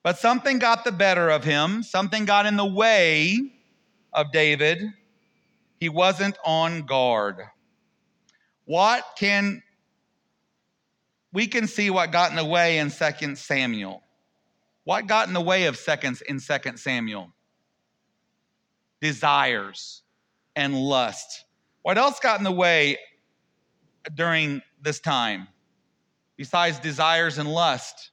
But 0.03 0.19
something 0.19 0.59
got 0.59 0.83
the 0.83 0.91
better 0.91 1.29
of 1.29 1.45
him, 1.45 1.81
something 1.81 2.25
got 2.25 2.45
in 2.45 2.57
the 2.57 2.65
way 2.65 3.39
of 4.11 4.33
David. 4.33 4.83
He 5.79 5.87
wasn't 5.87 6.37
on 6.43 6.81
guard. 6.81 7.37
What 8.65 9.05
can 9.17 9.63
we 11.31 11.47
can 11.47 11.67
see 11.67 11.89
what 11.89 12.11
got 12.11 12.31
in 12.31 12.35
the 12.35 12.43
way 12.43 12.79
in 12.79 12.91
2 12.91 13.35
Samuel? 13.35 14.03
What 14.83 15.07
got 15.07 15.29
in 15.29 15.33
the 15.33 15.39
way 15.39 15.67
of 15.67 15.77
seconds 15.77 16.21
in 16.21 16.41
2 16.41 16.75
Samuel? 16.75 17.31
desires 19.03 20.01
and 20.55 20.73
lust. 20.73 21.43
What 21.81 21.97
else 21.97 22.21
got 22.21 22.37
in 22.37 22.45
the 22.45 22.51
way 22.53 22.97
during 24.13 24.61
this 24.81 24.99
time 24.99 25.47
besides 26.37 26.79
desires 26.79 27.37
and 27.37 27.51
lust? 27.51 28.11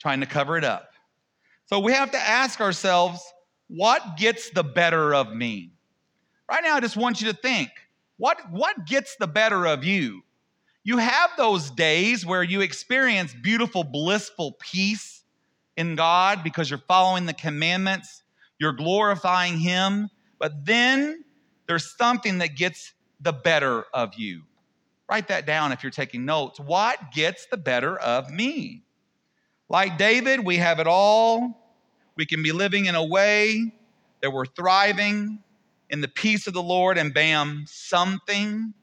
Trying 0.00 0.20
to 0.20 0.26
cover 0.26 0.56
it 0.56 0.64
up. 0.64 0.92
So 1.66 1.80
we 1.80 1.92
have 1.92 2.10
to 2.12 2.18
ask 2.18 2.60
ourselves 2.60 3.22
what 3.68 4.16
gets 4.16 4.50
the 4.50 4.62
better 4.62 5.14
of 5.14 5.34
me? 5.34 5.72
Right 6.50 6.62
now, 6.64 6.76
I 6.76 6.80
just 6.80 6.96
want 6.96 7.20
you 7.20 7.30
to 7.30 7.36
think 7.36 7.68
what, 8.16 8.38
what 8.50 8.86
gets 8.86 9.16
the 9.16 9.26
better 9.26 9.66
of 9.66 9.84
you? 9.84 10.22
You 10.82 10.98
have 10.98 11.30
those 11.36 11.70
days 11.70 12.24
where 12.24 12.42
you 12.42 12.62
experience 12.62 13.34
beautiful, 13.34 13.84
blissful 13.84 14.56
peace 14.58 15.22
in 15.76 15.94
God 15.94 16.42
because 16.42 16.70
you're 16.70 16.82
following 16.88 17.26
the 17.26 17.34
commandments 17.34 18.22
you're 18.58 18.72
glorifying 18.72 19.58
Him, 19.58 20.10
but 20.38 20.64
then 20.64 21.24
there's 21.66 21.94
something 21.96 22.38
that 22.38 22.56
gets 22.56 22.92
the 23.20 23.32
better 23.32 23.84
of 23.92 24.14
you. 24.14 24.42
Write 25.10 25.28
that 25.28 25.46
down 25.46 25.72
if 25.72 25.82
you're 25.82 25.90
taking 25.90 26.24
notes. 26.24 26.60
What 26.60 27.12
gets 27.12 27.46
the 27.46 27.56
better 27.56 27.98
of 27.98 28.30
me? 28.30 28.84
Like 29.68 29.98
David, 29.98 30.44
we 30.44 30.56
have 30.58 30.80
it 30.80 30.86
all. 30.86 31.64
We 32.16 32.26
can 32.26 32.42
be 32.42 32.52
living 32.52 32.86
in 32.86 32.94
a 32.94 33.04
way 33.04 33.72
that 34.22 34.32
we're 34.32 34.46
thriving 34.46 35.38
in 35.90 36.00
the 36.00 36.08
peace 36.08 36.46
of 36.46 36.52
the 36.52 36.62
Lord, 36.62 36.98
and 36.98 37.14
bam, 37.14 37.64
something 37.66 38.74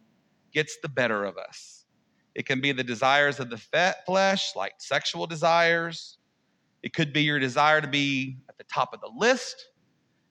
gets 0.52 0.78
the 0.82 0.90
better 0.90 1.24
of 1.24 1.38
us. 1.38 1.86
It 2.34 2.46
can 2.46 2.62
be 2.62 2.72
the 2.72 2.84
desires 2.84 3.40
of 3.40 3.50
the 3.50 3.62
flesh, 4.06 4.56
like 4.56 4.74
sexual 4.80 5.28
desires. 5.28 6.18
It 6.82 6.94
could 6.94 7.14
be 7.14 7.22
your 7.22 7.40
desire 7.40 7.82
to 7.82 7.88
be 7.88 8.38
at 8.50 8.58
the 8.58 8.64
top 8.64 8.94
of 8.94 9.02
the 9.02 9.12
list. 9.16 9.68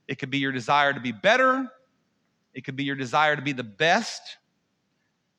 It 0.08 0.18
could 0.18 0.30
be 0.30 0.38
your 0.38 0.52
desire 0.52 0.92
to 0.92 1.00
be 1.00 1.12
better. 1.12 1.68
It 2.54 2.64
could 2.64 2.76
be 2.76 2.84
your 2.84 2.96
desire 2.96 3.36
to 3.36 3.42
be 3.42 3.52
the 3.52 3.64
best. 3.64 4.38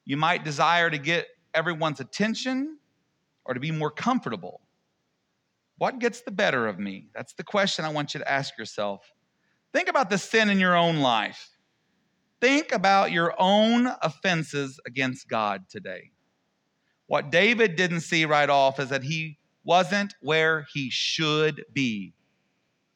You 0.03 0.17
might 0.17 0.43
desire 0.43 0.89
to 0.89 0.97
get 0.97 1.27
everyone's 1.53 1.99
attention 1.99 2.77
or 3.45 3.53
to 3.53 3.59
be 3.59 3.71
more 3.71 3.91
comfortable. 3.91 4.61
What 5.77 5.99
gets 5.99 6.21
the 6.21 6.31
better 6.31 6.67
of 6.67 6.79
me? 6.79 7.07
That's 7.13 7.33
the 7.33 7.43
question 7.43 7.85
I 7.85 7.89
want 7.89 8.13
you 8.13 8.19
to 8.19 8.31
ask 8.31 8.57
yourself. 8.57 9.11
Think 9.73 9.89
about 9.89 10.09
the 10.09 10.17
sin 10.17 10.49
in 10.49 10.59
your 10.59 10.75
own 10.75 10.97
life. 10.97 11.49
Think 12.41 12.71
about 12.71 13.11
your 13.11 13.33
own 13.39 13.89
offenses 14.01 14.79
against 14.85 15.27
God 15.27 15.63
today. 15.69 16.11
What 17.07 17.31
David 17.31 17.75
didn't 17.75 18.01
see 18.01 18.25
right 18.25 18.49
off 18.49 18.79
is 18.79 18.89
that 18.89 19.03
he 19.03 19.37
wasn't 19.63 20.13
where 20.21 20.65
he 20.73 20.89
should 20.89 21.65
be. 21.73 22.13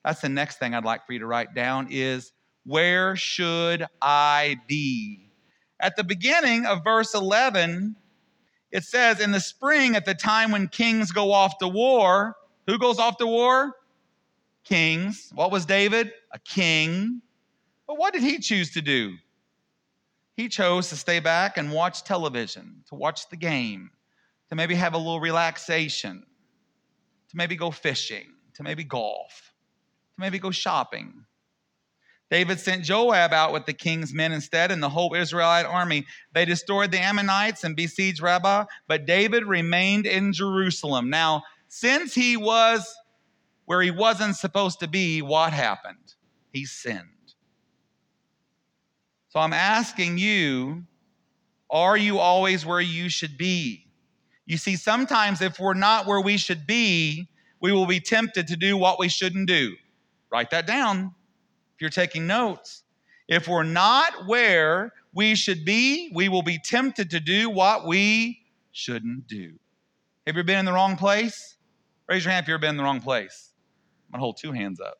That's 0.03 0.21
the 0.21 0.29
next 0.29 0.59
thing 0.59 0.73
I'd 0.73 0.85
like 0.85 1.05
for 1.05 1.13
you 1.13 1.19
to 1.19 1.25
write 1.25 1.53
down 1.53 1.87
is 1.89 2.31
where 2.65 3.15
should 3.15 3.85
I 4.01 4.57
be? 4.67 5.31
At 5.79 5.95
the 5.95 6.03
beginning 6.03 6.65
of 6.65 6.83
verse 6.83 7.13
11, 7.13 7.95
it 8.71 8.83
says, 8.83 9.19
In 9.19 9.31
the 9.31 9.39
spring, 9.39 9.95
at 9.95 10.05
the 10.05 10.13
time 10.13 10.51
when 10.51 10.67
kings 10.67 11.11
go 11.11 11.31
off 11.31 11.57
to 11.59 11.67
war, 11.67 12.35
who 12.67 12.77
goes 12.77 12.99
off 12.99 13.17
to 13.17 13.27
war? 13.27 13.73
Kings. 14.63 15.31
What 15.33 15.51
was 15.51 15.65
David? 15.65 16.11
A 16.33 16.39
king. 16.39 17.21
But 17.87 17.97
what 17.97 18.13
did 18.13 18.21
he 18.21 18.39
choose 18.39 18.71
to 18.73 18.81
do? 18.81 19.15
He 20.35 20.47
chose 20.47 20.89
to 20.89 20.95
stay 20.95 21.19
back 21.19 21.57
and 21.57 21.71
watch 21.71 22.03
television, 22.03 22.83
to 22.89 22.95
watch 22.95 23.29
the 23.29 23.35
game, 23.35 23.89
to 24.49 24.55
maybe 24.55 24.75
have 24.75 24.93
a 24.93 24.97
little 24.97 25.19
relaxation, 25.19 26.23
to 27.29 27.37
maybe 27.37 27.55
go 27.55 27.71
fishing, 27.71 28.27
to 28.53 28.63
maybe 28.63 28.83
golf 28.83 29.49
to 30.19 30.21
maybe 30.21 30.39
go 30.39 30.51
shopping. 30.51 31.25
David 32.29 32.59
sent 32.59 32.83
Joab 32.83 33.33
out 33.33 33.51
with 33.51 33.65
the 33.65 33.73
king's 33.73 34.13
men 34.13 34.31
instead 34.31 34.71
and 34.71 34.83
the 34.83 34.89
whole 34.89 35.15
Israelite 35.15 35.65
army. 35.65 36.05
They 36.33 36.45
destroyed 36.45 36.91
the 36.91 36.99
Ammonites 36.99 37.63
and 37.63 37.75
besieged 37.75 38.21
Rabbah, 38.21 38.65
but 38.87 39.07
David 39.07 39.45
remained 39.45 40.05
in 40.05 40.31
Jerusalem. 40.31 41.09
Now, 41.09 41.43
since 41.67 42.13
he 42.13 42.37
was 42.37 42.95
where 43.65 43.81
he 43.81 43.91
wasn't 43.91 44.35
supposed 44.35 44.79
to 44.81 44.87
be, 44.87 45.21
what 45.21 45.53
happened? 45.53 46.13
He 46.51 46.65
sinned. 46.65 47.05
So 49.29 49.39
I'm 49.39 49.53
asking 49.53 50.17
you, 50.19 50.83
are 51.69 51.97
you 51.97 52.19
always 52.19 52.65
where 52.65 52.81
you 52.81 53.09
should 53.09 53.37
be? 53.37 53.87
You 54.45 54.57
see, 54.57 54.75
sometimes 54.75 55.41
if 55.41 55.59
we're 55.59 55.75
not 55.75 56.07
where 56.07 56.21
we 56.21 56.37
should 56.37 56.65
be, 56.65 57.27
we 57.59 57.71
will 57.71 57.85
be 57.85 57.99
tempted 57.99 58.47
to 58.47 58.55
do 58.55 58.77
what 58.77 58.99
we 58.99 59.09
shouldn't 59.09 59.47
do. 59.47 59.75
Write 60.31 60.51
that 60.51 60.65
down 60.65 61.13
if 61.79 61.81
you're 61.81 61.89
taking 61.89 62.27
notes. 62.27 62.83
If 63.29 63.47
we're 63.47 63.63
not 63.63 64.27
where 64.27 64.91
we 65.13 65.33
should 65.33 65.63
be, 65.63 66.11
we 66.13 66.27
will 66.27 66.41
be 66.41 66.59
tempted 66.61 67.09
to 67.11 67.21
do 67.21 67.49
what 67.49 67.87
we 67.87 68.41
shouldn't 68.73 69.27
do. 69.27 69.53
Have 70.27 70.35
you 70.35 70.41
ever 70.41 70.43
been 70.43 70.59
in 70.59 70.65
the 70.65 70.73
wrong 70.73 70.97
place? 70.97 71.55
Raise 72.09 72.25
your 72.25 72.33
hand 72.33 72.43
if 72.43 72.49
you've 72.49 72.55
ever 72.55 72.61
been 72.61 72.71
in 72.71 72.77
the 72.77 72.83
wrong 72.83 72.99
place. 72.99 73.53
I'm 74.07 74.11
gonna 74.11 74.23
hold 74.23 74.35
two 74.35 74.51
hands 74.51 74.81
up. 74.81 74.99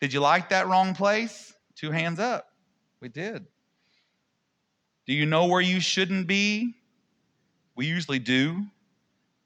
Did 0.00 0.14
you 0.14 0.20
like 0.20 0.48
that 0.48 0.68
wrong 0.68 0.94
place? 0.94 1.52
Two 1.74 1.90
hands 1.90 2.18
up. 2.18 2.46
We 3.02 3.10
did. 3.10 3.44
Do 5.06 5.12
you 5.12 5.26
know 5.26 5.48
where 5.48 5.60
you 5.60 5.80
shouldn't 5.80 6.26
be? 6.26 6.76
We 7.76 7.84
usually 7.84 8.20
do, 8.20 8.64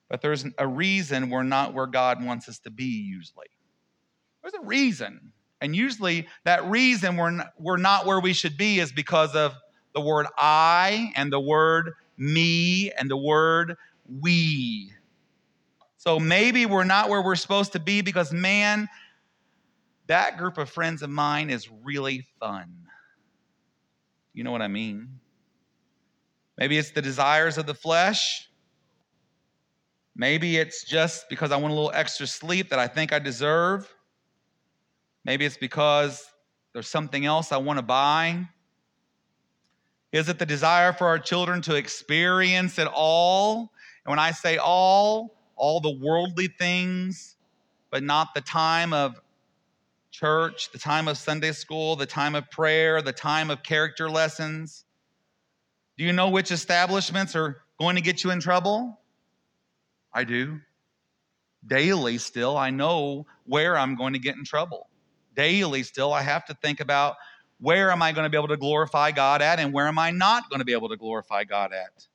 but 0.08 0.20
there's 0.20 0.44
a 0.56 0.68
reason 0.68 1.30
we're 1.30 1.42
not 1.42 1.74
where 1.74 1.86
God 1.88 2.24
wants 2.24 2.48
us 2.48 2.60
to 2.60 2.70
be, 2.70 2.84
usually. 2.84 3.48
There's 4.46 4.62
a 4.62 4.66
reason. 4.66 5.32
And 5.60 5.74
usually 5.74 6.28
that 6.44 6.64
reason 6.66 7.16
we're 7.16 7.44
we're 7.58 7.78
not 7.78 8.06
where 8.06 8.20
we 8.20 8.32
should 8.32 8.56
be 8.56 8.78
is 8.78 8.92
because 8.92 9.34
of 9.34 9.54
the 9.92 10.00
word 10.00 10.26
I 10.38 11.12
and 11.16 11.32
the 11.32 11.40
word 11.40 11.94
me 12.16 12.92
and 12.92 13.10
the 13.10 13.16
word 13.16 13.76
we. 14.20 14.92
So 15.96 16.20
maybe 16.20 16.64
we're 16.64 16.84
not 16.84 17.08
where 17.08 17.22
we're 17.22 17.34
supposed 17.34 17.72
to 17.72 17.80
be 17.80 18.02
because, 18.02 18.32
man, 18.32 18.88
that 20.06 20.38
group 20.38 20.58
of 20.58 20.70
friends 20.70 21.02
of 21.02 21.10
mine 21.10 21.50
is 21.50 21.68
really 21.82 22.24
fun. 22.38 22.72
You 24.32 24.44
know 24.44 24.52
what 24.52 24.62
I 24.62 24.68
mean? 24.68 25.18
Maybe 26.56 26.78
it's 26.78 26.92
the 26.92 27.02
desires 27.02 27.58
of 27.58 27.66
the 27.66 27.74
flesh. 27.74 28.48
Maybe 30.14 30.56
it's 30.56 30.84
just 30.84 31.28
because 31.28 31.50
I 31.50 31.56
want 31.56 31.72
a 31.72 31.74
little 31.74 31.92
extra 31.92 32.28
sleep 32.28 32.70
that 32.70 32.78
I 32.78 32.86
think 32.86 33.12
I 33.12 33.18
deserve. 33.18 33.92
Maybe 35.26 35.44
it's 35.44 35.56
because 35.56 36.24
there's 36.72 36.86
something 36.86 37.26
else 37.26 37.50
I 37.50 37.56
want 37.56 37.80
to 37.80 37.82
buy. 37.82 38.46
Is 40.12 40.28
it 40.28 40.38
the 40.38 40.46
desire 40.46 40.92
for 40.92 41.08
our 41.08 41.18
children 41.18 41.60
to 41.62 41.74
experience 41.74 42.78
it 42.78 42.86
all? 42.86 43.72
And 44.04 44.10
when 44.10 44.20
I 44.20 44.30
say 44.30 44.56
all, 44.56 45.36
all 45.56 45.80
the 45.80 45.90
worldly 45.90 46.46
things, 46.46 47.34
but 47.90 48.04
not 48.04 48.34
the 48.34 48.40
time 48.40 48.92
of 48.92 49.20
church, 50.12 50.70
the 50.70 50.78
time 50.78 51.08
of 51.08 51.18
Sunday 51.18 51.50
school, 51.50 51.96
the 51.96 52.06
time 52.06 52.36
of 52.36 52.48
prayer, 52.48 53.02
the 53.02 53.12
time 53.12 53.50
of 53.50 53.64
character 53.64 54.08
lessons? 54.08 54.84
Do 55.98 56.04
you 56.04 56.12
know 56.12 56.30
which 56.30 56.52
establishments 56.52 57.34
are 57.34 57.62
going 57.80 57.96
to 57.96 58.02
get 58.02 58.22
you 58.22 58.30
in 58.30 58.38
trouble? 58.38 59.00
I 60.14 60.22
do. 60.22 60.60
Daily, 61.66 62.18
still, 62.18 62.56
I 62.56 62.70
know 62.70 63.26
where 63.44 63.76
I'm 63.76 63.96
going 63.96 64.12
to 64.12 64.20
get 64.20 64.36
in 64.36 64.44
trouble. 64.44 64.88
Daily, 65.36 65.82
still, 65.82 66.12
I 66.12 66.22
have 66.22 66.44
to 66.46 66.54
think 66.54 66.80
about 66.80 67.16
where 67.60 67.90
am 67.90 68.02
I 68.02 68.12
going 68.12 68.24
to 68.24 68.30
be 68.30 68.36
able 68.36 68.48
to 68.48 68.56
glorify 68.56 69.12
God 69.12 69.40
at 69.42 69.60
and 69.60 69.72
where 69.72 69.86
am 69.86 69.98
I 69.98 70.10
not 70.10 70.50
going 70.50 70.58
to 70.58 70.64
be 70.64 70.72
able 70.72 70.88
to 70.88 70.96
glorify 70.96 71.44
God 71.44 71.72
at? 71.72 72.06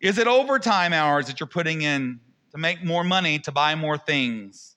Is 0.00 0.18
it 0.18 0.26
overtime 0.26 0.92
hours 0.92 1.26
that 1.26 1.40
you're 1.40 1.48
putting 1.48 1.82
in 1.82 2.20
to 2.52 2.58
make 2.58 2.84
more 2.84 3.04
money, 3.04 3.38
to 3.40 3.52
buy 3.52 3.74
more 3.74 3.98
things? 3.98 4.76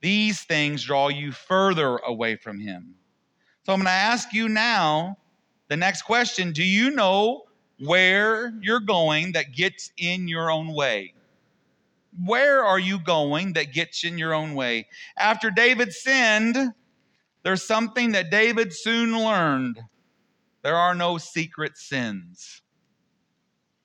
These 0.00 0.42
things 0.42 0.84
draw 0.84 1.08
you 1.08 1.32
further 1.32 1.96
away 1.96 2.36
from 2.36 2.58
Him. 2.58 2.94
So 3.64 3.72
I'm 3.72 3.78
going 3.78 3.86
to 3.86 3.90
ask 3.90 4.32
you 4.32 4.48
now 4.48 5.16
the 5.68 5.76
next 5.76 6.02
question 6.02 6.52
Do 6.52 6.64
you 6.64 6.90
know 6.90 7.44
where 7.78 8.52
you're 8.60 8.80
going 8.80 9.32
that 9.32 9.52
gets 9.52 9.92
in 9.96 10.28
your 10.28 10.50
own 10.50 10.74
way? 10.74 11.13
Where 12.22 12.64
are 12.64 12.78
you 12.78 12.98
going 12.98 13.54
that 13.54 13.72
gets 13.72 14.04
in 14.04 14.18
your 14.18 14.34
own 14.34 14.54
way? 14.54 14.86
After 15.18 15.50
David 15.50 15.92
sinned, 15.92 16.56
there's 17.42 17.62
something 17.62 18.12
that 18.12 18.30
David 18.30 18.72
soon 18.72 19.18
learned 19.18 19.80
there 20.62 20.76
are 20.76 20.94
no 20.94 21.18
secret 21.18 21.76
sins. 21.76 22.62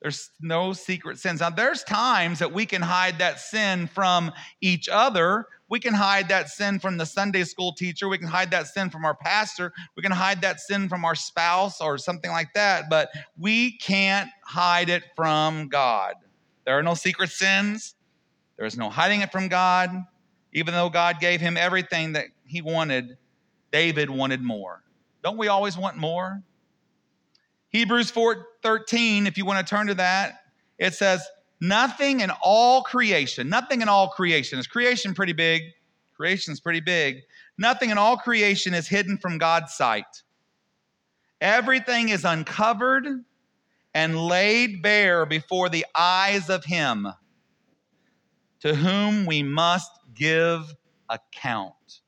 There's 0.00 0.30
no 0.40 0.72
secret 0.72 1.18
sins. 1.18 1.40
Now, 1.40 1.50
there's 1.50 1.84
times 1.84 2.38
that 2.38 2.52
we 2.52 2.64
can 2.64 2.80
hide 2.80 3.18
that 3.18 3.38
sin 3.38 3.86
from 3.86 4.32
each 4.62 4.88
other. 4.88 5.44
We 5.68 5.78
can 5.78 5.92
hide 5.92 6.28
that 6.30 6.48
sin 6.48 6.78
from 6.78 6.96
the 6.96 7.04
Sunday 7.04 7.44
school 7.44 7.74
teacher. 7.74 8.08
We 8.08 8.16
can 8.16 8.28
hide 8.28 8.50
that 8.52 8.66
sin 8.68 8.88
from 8.88 9.04
our 9.04 9.14
pastor. 9.14 9.74
We 9.94 10.02
can 10.02 10.10
hide 10.10 10.40
that 10.40 10.58
sin 10.58 10.88
from 10.88 11.04
our 11.04 11.14
spouse 11.14 11.82
or 11.82 11.98
something 11.98 12.30
like 12.30 12.54
that. 12.54 12.88
But 12.88 13.10
we 13.38 13.76
can't 13.76 14.30
hide 14.42 14.88
it 14.88 15.02
from 15.14 15.68
God. 15.68 16.14
There 16.64 16.78
are 16.78 16.82
no 16.82 16.94
secret 16.94 17.28
sins. 17.28 17.94
There 18.60 18.66
is 18.66 18.76
no 18.76 18.90
hiding 18.90 19.22
it 19.22 19.32
from 19.32 19.48
God. 19.48 19.90
Even 20.52 20.74
though 20.74 20.90
God 20.90 21.18
gave 21.18 21.40
him 21.40 21.56
everything 21.56 22.12
that 22.12 22.26
he 22.44 22.60
wanted, 22.60 23.16
David 23.72 24.10
wanted 24.10 24.42
more. 24.42 24.82
Don't 25.24 25.38
we 25.38 25.48
always 25.48 25.78
want 25.78 25.96
more? 25.96 26.42
Hebrews 27.70 28.10
4 28.10 28.46
13, 28.62 29.26
if 29.26 29.38
you 29.38 29.46
want 29.46 29.66
to 29.66 29.70
turn 29.70 29.86
to 29.86 29.94
that, 29.94 30.42
it 30.78 30.92
says, 30.92 31.26
Nothing 31.58 32.20
in 32.20 32.30
all 32.42 32.82
creation, 32.82 33.48
nothing 33.48 33.80
in 33.80 33.88
all 33.88 34.08
creation. 34.08 34.58
Is 34.58 34.66
creation 34.66 35.14
pretty 35.14 35.32
big? 35.32 35.62
Creation's 36.14 36.60
pretty 36.60 36.80
big. 36.80 37.22
Nothing 37.56 37.88
in 37.88 37.96
all 37.96 38.18
creation 38.18 38.74
is 38.74 38.86
hidden 38.86 39.16
from 39.16 39.38
God's 39.38 39.72
sight. 39.72 40.22
Everything 41.40 42.10
is 42.10 42.26
uncovered 42.26 43.06
and 43.94 44.18
laid 44.18 44.82
bare 44.82 45.24
before 45.24 45.70
the 45.70 45.86
eyes 45.96 46.50
of 46.50 46.66
Him 46.66 47.08
to 48.60 48.74
whom 48.74 49.26
we 49.26 49.42
must 49.42 49.90
give 50.14 50.74
account. 51.08 52.00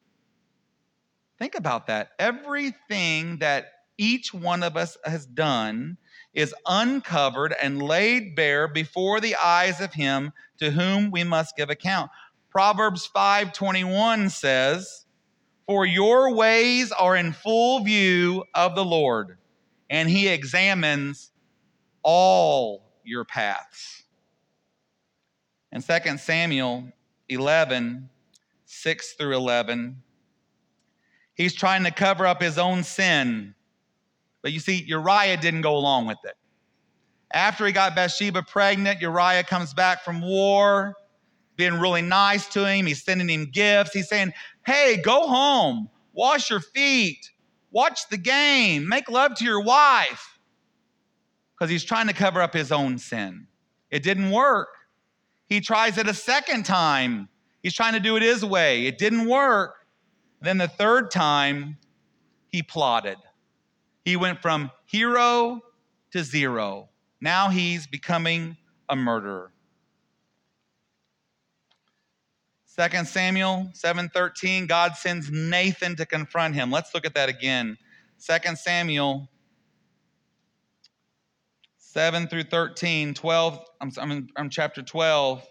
Think 1.38 1.54
about 1.54 1.86
that. 1.88 2.10
Everything 2.18 3.38
that 3.38 3.66
each 3.98 4.32
one 4.32 4.62
of 4.62 4.76
us 4.76 4.96
has 5.04 5.26
done 5.26 5.96
is 6.34 6.54
uncovered 6.66 7.54
and 7.60 7.82
laid 7.82 8.34
bare 8.34 8.68
before 8.68 9.20
the 9.20 9.36
eyes 9.36 9.80
of 9.80 9.92
him 9.92 10.32
to 10.58 10.70
whom 10.70 11.10
we 11.10 11.24
must 11.24 11.56
give 11.56 11.70
account. 11.70 12.10
Proverbs 12.50 13.06
5:21 13.06 14.30
says, 14.30 15.06
"For 15.66 15.84
your 15.86 16.34
ways 16.34 16.92
are 16.92 17.16
in 17.16 17.32
full 17.32 17.80
view 17.80 18.44
of 18.54 18.74
the 18.74 18.84
Lord, 18.84 19.38
and 19.90 20.08
he 20.08 20.28
examines 20.28 21.32
all 22.02 22.92
your 23.04 23.24
paths." 23.24 24.01
In 25.72 25.82
2 25.82 26.18
Samuel 26.18 26.92
11, 27.28 28.08
6 28.66 29.12
through 29.14 29.36
11, 29.36 30.02
He's 31.34 31.54
trying 31.54 31.84
to 31.84 31.90
cover 31.90 32.26
up 32.26 32.42
his 32.42 32.58
own 32.58 32.84
sin. 32.84 33.54
But 34.42 34.52
you 34.52 34.60
see, 34.60 34.82
Uriah 34.82 35.36
didn't 35.36 35.62
go 35.62 35.76
along 35.76 36.06
with 36.06 36.18
it. 36.24 36.36
After 37.32 37.66
he 37.66 37.72
got 37.72 37.94
Bathsheba 37.94 38.42
pregnant, 38.42 39.00
Uriah 39.00 39.42
comes 39.42 39.72
back 39.72 40.04
from 40.04 40.20
war, 40.20 40.94
being 41.56 41.80
really 41.80 42.02
nice 42.02 42.46
to 42.48 42.68
him. 42.68 42.84
He's 42.84 43.02
sending 43.02 43.30
him 43.30 43.46
gifts. 43.50 43.92
He's 43.92 44.08
saying, 44.08 44.34
Hey, 44.66 45.00
go 45.02 45.26
home, 45.26 45.88
wash 46.12 46.50
your 46.50 46.60
feet, 46.60 47.30
watch 47.70 48.08
the 48.10 48.18
game, 48.18 48.86
make 48.86 49.08
love 49.08 49.34
to 49.36 49.44
your 49.44 49.62
wife. 49.62 50.38
Because 51.54 51.70
he's 51.70 51.84
trying 51.84 52.08
to 52.08 52.12
cover 52.12 52.42
up 52.42 52.52
his 52.52 52.72
own 52.72 52.98
sin. 52.98 53.46
It 53.90 54.02
didn't 54.02 54.30
work. 54.30 54.68
He 55.52 55.60
tries 55.60 55.98
it 55.98 56.08
a 56.08 56.14
second 56.14 56.64
time. 56.64 57.28
He's 57.62 57.74
trying 57.74 57.92
to 57.92 58.00
do 58.00 58.16
it 58.16 58.22
his 58.22 58.42
way. 58.42 58.86
It 58.86 58.96
didn't 58.96 59.28
work. 59.28 59.84
Then 60.40 60.56
the 60.56 60.66
third 60.66 61.10
time, 61.10 61.76
he 62.48 62.62
plotted. 62.62 63.18
He 64.02 64.16
went 64.16 64.40
from 64.40 64.70
hero 64.86 65.60
to 66.12 66.24
zero. 66.24 66.88
Now 67.20 67.50
he's 67.50 67.86
becoming 67.86 68.56
a 68.88 68.96
murderer. 68.96 69.52
2 72.74 73.04
Samuel 73.04 73.72
7:13 73.74 74.66
God 74.66 74.96
sends 74.96 75.30
Nathan 75.30 75.96
to 75.96 76.06
confront 76.06 76.54
him. 76.54 76.70
Let's 76.70 76.94
look 76.94 77.04
at 77.04 77.12
that 77.12 77.28
again. 77.28 77.76
2 78.26 78.56
Samuel 78.56 79.28
7 81.92 82.28
through 82.28 82.44
13, 82.44 83.14
12, 83.14 83.60
I'm, 83.80 83.92
I'm, 83.98 84.28
I'm 84.36 84.50
chapter 84.50 84.82
12. 84.82 85.46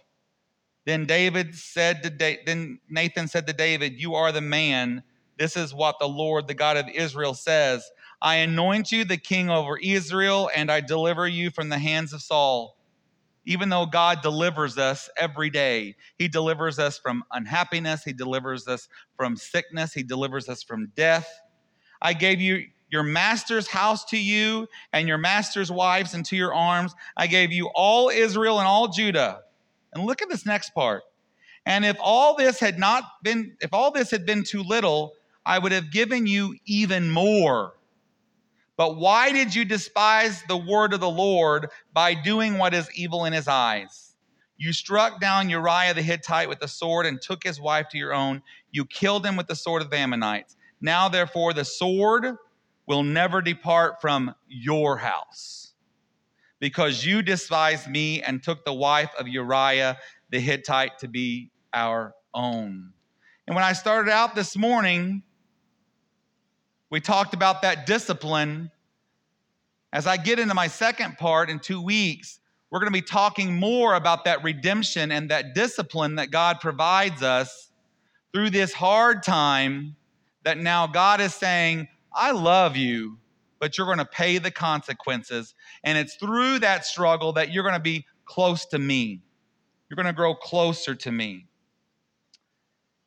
Then 0.85 1.05
David 1.05 1.55
said 1.55 2.03
to 2.03 2.09
da- 2.11 2.39
then 2.45 2.79
Nathan 2.89 3.27
said 3.27 3.47
to 3.47 3.53
David, 3.53 3.99
"You 4.01 4.15
are 4.15 4.31
the 4.31 4.41
man. 4.41 5.03
This 5.37 5.57
is 5.57 5.73
what 5.73 5.97
the 5.99 6.07
Lord, 6.09 6.47
the 6.47 6.55
God 6.55 6.77
of 6.77 6.87
Israel 6.89 7.33
says. 7.35 7.89
I 8.21 8.37
anoint 8.37 8.91
you 8.91 9.05
the 9.05 9.17
king 9.17 9.49
over 9.49 9.77
Israel 9.77 10.49
and 10.55 10.71
I 10.71 10.81
deliver 10.81 11.27
you 11.27 11.51
from 11.51 11.69
the 11.69 11.79
hands 11.79 12.13
of 12.13 12.21
Saul. 12.21 12.75
even 13.45 13.69
though 13.69 13.85
God 13.85 14.21
delivers 14.21 14.77
us 14.77 15.09
every 15.17 15.49
day. 15.49 15.95
He 16.17 16.27
delivers 16.27 16.79
us 16.79 16.97
from 16.99 17.23
unhappiness, 17.31 18.03
He 18.03 18.13
delivers 18.13 18.67
us 18.67 18.87
from 19.17 19.35
sickness, 19.35 19.93
He 19.93 20.03
delivers 20.03 20.47
us 20.49 20.63
from 20.63 20.91
death. 20.95 21.29
I 22.01 22.13
gave 22.13 22.41
you 22.41 22.67
your 22.91 23.03
master's 23.03 23.67
house 23.67 24.05
to 24.05 24.17
you 24.17 24.67
and 24.93 25.07
your 25.07 25.17
master's 25.17 25.71
wives 25.71 26.13
into 26.13 26.35
your 26.35 26.53
arms. 26.53 26.93
I 27.15 27.27
gave 27.27 27.51
you 27.51 27.69
all 27.73 28.09
Israel 28.09 28.59
and 28.59 28.67
all 28.67 28.89
Judah. 28.89 29.41
And 29.93 30.05
look 30.05 30.21
at 30.21 30.29
this 30.29 30.45
next 30.45 30.71
part. 30.75 31.03
And 31.65 31.85
if 31.85 31.97
all 32.01 32.35
this 32.35 32.59
had 32.59 32.77
not 32.77 33.03
been, 33.23 33.55
if 33.61 33.73
all 33.73 33.91
this 33.91 34.11
had 34.11 34.25
been 34.25 34.43
too 34.43 34.61
little, 34.61 35.13
I 35.45 35.57
would 35.57 35.71
have 35.71 35.91
given 35.91 36.27
you 36.27 36.55
even 36.65 37.09
more. 37.09 37.73
But 38.77 38.97
why 38.97 39.31
did 39.31 39.53
you 39.53 39.63
despise 39.63 40.43
the 40.47 40.57
word 40.57 40.93
of 40.93 40.99
the 40.99 41.09
Lord 41.09 41.69
by 41.93 42.13
doing 42.13 42.57
what 42.57 42.73
is 42.73 42.89
evil 42.95 43.25
in 43.25 43.33
his 43.33 43.47
eyes? 43.47 44.15
You 44.57 44.73
struck 44.73 45.21
down 45.21 45.49
Uriah 45.49 45.93
the 45.93 46.01
Hittite 46.01 46.49
with 46.49 46.59
the 46.59 46.67
sword 46.67 47.05
and 47.05 47.21
took 47.21 47.43
his 47.43 47.59
wife 47.59 47.89
to 47.89 47.97
your 47.97 48.13
own. 48.13 48.41
You 48.71 48.85
killed 48.85 49.25
him 49.25 49.35
with 49.35 49.47
the 49.47 49.55
sword 49.55 49.81
of 49.81 49.89
the 49.89 49.97
Ammonites. 49.97 50.55
Now, 50.81 51.09
therefore, 51.09 51.53
the 51.53 51.65
sword 51.65 52.37
will 52.91 53.03
never 53.03 53.41
depart 53.41 54.01
from 54.01 54.35
your 54.49 54.97
house 54.97 55.71
because 56.59 57.05
you 57.05 57.21
despised 57.21 57.87
me 57.87 58.21
and 58.21 58.43
took 58.43 58.65
the 58.65 58.73
wife 58.73 59.11
of 59.17 59.29
Uriah 59.29 59.97
the 60.29 60.41
Hittite 60.41 60.99
to 60.99 61.07
be 61.07 61.51
our 61.71 62.13
own. 62.33 62.91
And 63.47 63.55
when 63.55 63.63
I 63.63 63.71
started 63.71 64.11
out 64.11 64.35
this 64.35 64.57
morning, 64.57 65.23
we 66.89 66.99
talked 66.99 67.33
about 67.33 67.61
that 67.61 67.85
discipline. 67.85 68.69
As 69.93 70.05
I 70.05 70.17
get 70.17 70.37
into 70.37 70.53
my 70.53 70.67
second 70.67 71.17
part 71.17 71.49
in 71.49 71.59
two 71.59 71.81
weeks, 71.81 72.41
we're 72.69 72.79
going 72.79 72.91
to 72.91 72.91
be 72.91 73.01
talking 73.01 73.55
more 73.55 73.95
about 73.95 74.25
that 74.25 74.43
redemption 74.43 75.13
and 75.13 75.31
that 75.31 75.55
discipline 75.55 76.15
that 76.15 76.29
God 76.29 76.59
provides 76.59 77.23
us 77.23 77.71
through 78.33 78.49
this 78.49 78.73
hard 78.73 79.23
time 79.23 79.95
that 80.43 80.57
now 80.57 80.87
God 80.87 81.21
is 81.21 81.33
saying, 81.33 81.87
I 82.13 82.31
love 82.31 82.75
you, 82.75 83.17
but 83.59 83.77
you're 83.77 83.87
going 83.87 83.99
to 83.99 84.05
pay 84.05 84.37
the 84.37 84.51
consequences. 84.51 85.55
And 85.83 85.97
it's 85.97 86.15
through 86.15 86.59
that 86.59 86.85
struggle 86.85 87.33
that 87.33 87.51
you're 87.51 87.63
going 87.63 87.75
to 87.75 87.79
be 87.79 88.05
close 88.25 88.65
to 88.67 88.79
me. 88.79 89.21
You're 89.89 89.95
going 89.95 90.05
to 90.07 90.13
grow 90.13 90.35
closer 90.35 90.95
to 90.95 91.11
me. 91.11 91.47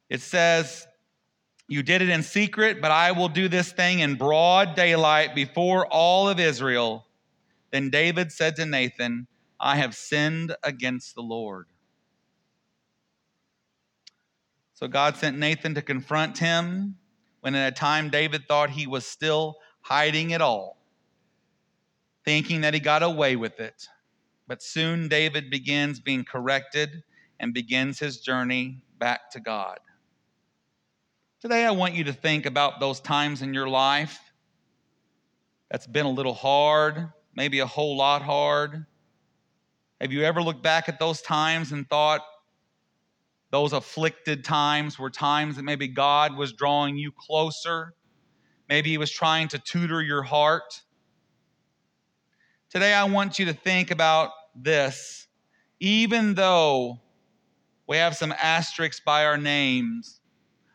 It 0.08 0.20
says, 0.20 0.86
You 1.66 1.82
did 1.82 2.02
it 2.02 2.08
in 2.08 2.22
secret, 2.22 2.80
but 2.80 2.90
I 2.90 3.12
will 3.12 3.28
do 3.28 3.48
this 3.48 3.72
thing 3.72 4.00
in 4.00 4.16
broad 4.16 4.74
daylight 4.74 5.34
before 5.34 5.86
all 5.86 6.28
of 6.28 6.38
Israel. 6.38 7.06
Then 7.70 7.90
David 7.90 8.30
said 8.30 8.56
to 8.56 8.66
Nathan, 8.66 9.26
I 9.58 9.76
have 9.76 9.94
sinned 9.94 10.54
against 10.62 11.14
the 11.14 11.22
Lord. 11.22 11.66
So 14.74 14.88
God 14.88 15.16
sent 15.16 15.38
Nathan 15.38 15.74
to 15.74 15.82
confront 15.82 16.38
him 16.38 16.96
when 17.44 17.54
at 17.54 17.70
a 17.70 17.76
time 17.76 18.08
David 18.08 18.48
thought 18.48 18.70
he 18.70 18.86
was 18.86 19.04
still 19.04 19.56
hiding 19.82 20.30
it 20.30 20.40
all, 20.40 20.78
thinking 22.24 22.62
that 22.62 22.72
he 22.72 22.80
got 22.80 23.02
away 23.02 23.36
with 23.36 23.60
it. 23.60 23.86
But 24.48 24.62
soon 24.62 25.08
David 25.08 25.50
begins 25.50 26.00
being 26.00 26.24
corrected 26.24 27.02
and 27.38 27.52
begins 27.52 27.98
his 27.98 28.20
journey 28.20 28.82
back 28.98 29.30
to 29.32 29.40
God. 29.40 29.78
Today, 31.38 31.66
I 31.66 31.72
want 31.72 31.92
you 31.92 32.04
to 32.04 32.14
think 32.14 32.46
about 32.46 32.80
those 32.80 32.98
times 32.98 33.42
in 33.42 33.52
your 33.52 33.68
life 33.68 34.18
that's 35.70 35.86
been 35.86 36.06
a 36.06 36.10
little 36.10 36.32
hard, 36.32 37.12
maybe 37.36 37.58
a 37.58 37.66
whole 37.66 37.94
lot 37.98 38.22
hard. 38.22 38.86
Have 40.00 40.12
you 40.12 40.22
ever 40.22 40.40
looked 40.40 40.62
back 40.62 40.88
at 40.88 40.98
those 40.98 41.20
times 41.20 41.72
and 41.72 41.86
thought, 41.90 42.22
those 43.54 43.72
afflicted 43.72 44.42
times 44.42 44.98
were 44.98 45.08
times 45.08 45.54
that 45.54 45.62
maybe 45.62 45.86
God 45.86 46.36
was 46.36 46.52
drawing 46.52 46.96
you 46.96 47.12
closer. 47.12 47.94
Maybe 48.68 48.90
He 48.90 48.98
was 48.98 49.12
trying 49.12 49.46
to 49.46 49.60
tutor 49.60 50.02
your 50.02 50.24
heart. 50.24 50.82
Today, 52.68 52.92
I 52.92 53.04
want 53.04 53.38
you 53.38 53.44
to 53.44 53.52
think 53.52 53.92
about 53.92 54.30
this. 54.56 55.28
Even 55.78 56.34
though 56.34 56.98
we 57.86 57.96
have 57.98 58.16
some 58.16 58.32
asterisks 58.32 59.00
by 59.06 59.24
our 59.24 59.38
names 59.38 60.20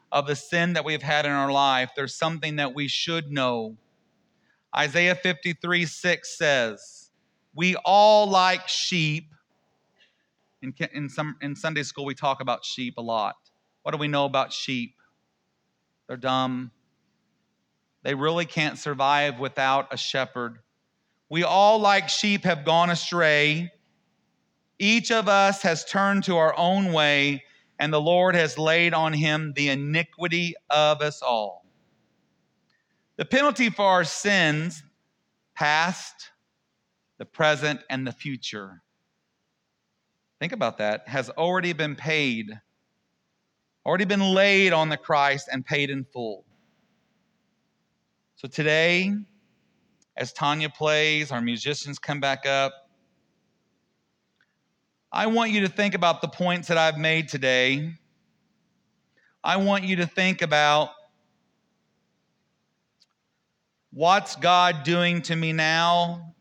of 0.10 0.26
the 0.26 0.38
sin 0.38 0.72
that 0.72 0.86
we've 0.86 1.04
had 1.04 1.26
in 1.26 1.34
our 1.34 1.52
life, 1.52 1.92
there's 1.98 2.16
something 2.16 2.56
that 2.56 2.74
we 2.74 2.88
should 2.88 3.30
know. 3.30 3.76
Isaiah 4.74 5.16
53 5.16 5.86
6 5.86 6.38
says, 6.38 7.12
We 7.54 7.76
all 7.84 8.30
like 8.30 8.70
sheep 8.70 9.34
in, 10.62 10.74
in, 10.94 11.10
some, 11.10 11.36
in 11.42 11.56
Sunday 11.56 11.84
school, 11.84 12.06
we 12.06 12.16
talk 12.16 12.42
about 12.42 12.66
sheep 12.66 12.96
a 12.98 13.02
lot. 13.02 13.36
What 13.84 13.92
do 13.92 13.98
we 13.98 14.08
know 14.08 14.26
about 14.26 14.52
sheep? 14.52 14.96
They're 16.08 16.18
dumb. 16.18 16.72
They 18.04 18.16
really 18.16 18.46
can't 18.46 18.78
survive 18.78 19.40
without 19.40 19.94
a 19.94 19.98
shepherd. 19.98 20.60
We 21.30 21.44
all, 21.44 21.80
like 21.80 22.10
sheep, 22.10 22.44
have 22.44 22.66
gone 22.66 22.90
astray. 22.90 23.72
Each 24.80 25.12
of 25.12 25.28
us 25.28 25.62
has 25.62 25.86
turned 25.86 26.24
to 26.24 26.38
our 26.38 26.58
own 26.58 26.94
way, 26.94 27.44
and 27.78 27.94
the 27.94 28.02
Lord 28.02 28.36
has 28.36 28.58
laid 28.58 28.94
on 28.94 29.14
him 29.14 29.54
the 29.56 29.70
iniquity 29.70 30.56
of 30.70 31.02
us 31.02 31.22
all. 31.22 31.66
The 33.18 33.26
penalty 33.26 33.70
for 33.70 33.86
our 33.86 34.06
sins, 34.06 34.82
past, 35.54 36.32
the 37.18 37.26
present, 37.26 37.82
and 37.90 38.08
the 38.08 38.14
future, 38.14 38.82
think 40.40 40.54
about 40.54 40.78
that, 40.78 41.08
has 41.08 41.30
already 41.30 41.74
been 41.74 41.96
paid, 41.96 42.50
already 43.86 44.06
been 44.06 44.34
laid 44.34 44.74
on 44.74 44.90
the 44.90 44.98
Christ 44.98 45.50
and 45.52 45.66
paid 45.66 45.90
in 45.90 46.06
full. 46.06 46.46
So 48.36 48.48
today, 48.48 49.14
as 50.16 50.32
Tanya 50.32 50.70
plays, 50.70 51.32
our 51.32 51.42
musicians 51.42 52.00
come 52.00 52.22
back 52.22 52.46
up. 52.46 52.74
I 55.12 55.28
want 55.28 55.52
you 55.52 55.62
to 55.62 55.70
think 55.70 55.94
about 55.94 56.22
the 56.22 56.28
points 56.28 56.70
that 56.70 56.78
I've 56.78 56.98
made 56.98 57.28
today. 57.28 57.94
I 59.44 59.58
want 59.58 59.84
you 59.84 59.98
to 59.98 60.06
think 60.06 60.42
about 60.42 60.92
what's 63.92 64.36
God 64.36 64.84
doing 64.84 65.22
to 65.24 65.36
me 65.36 65.52
now, 65.52 66.34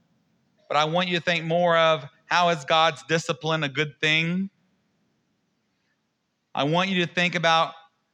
but 0.69 0.77
I 0.77 0.85
want 0.85 1.09
you 1.09 1.17
to 1.17 1.23
think 1.23 1.45
more 1.45 1.77
of 1.77 2.05
how 2.29 2.51
is 2.51 2.65
God's 2.65 3.03
discipline 3.05 3.65
a 3.65 3.69
good 3.69 3.99
thing? 4.01 4.51
I 6.55 6.65
want 6.65 6.91
you 6.91 7.07
to 7.07 7.13
think 7.13 7.35
about 7.35 7.73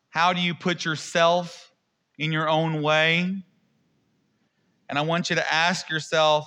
how 0.09 0.33
do 0.33 0.41
you 0.41 0.55
put 0.55 0.85
yourself 0.85 1.73
in 2.17 2.31
your 2.31 2.49
own 2.49 2.81
way? 2.81 3.37
And 4.89 4.99
I 4.99 5.03
want 5.03 5.31
you 5.31 5.37
to 5.37 5.53
ask 5.53 5.91
yourself, 5.91 6.47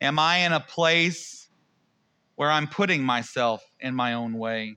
am 0.00 0.18
I 0.18 0.38
in 0.38 0.52
a 0.52 0.60
place 0.60 1.48
where 2.34 2.50
I'm 2.50 2.66
putting 2.66 3.02
myself 3.02 3.62
in 3.78 3.94
my 3.94 4.14
own 4.14 4.34
way? 4.36 4.76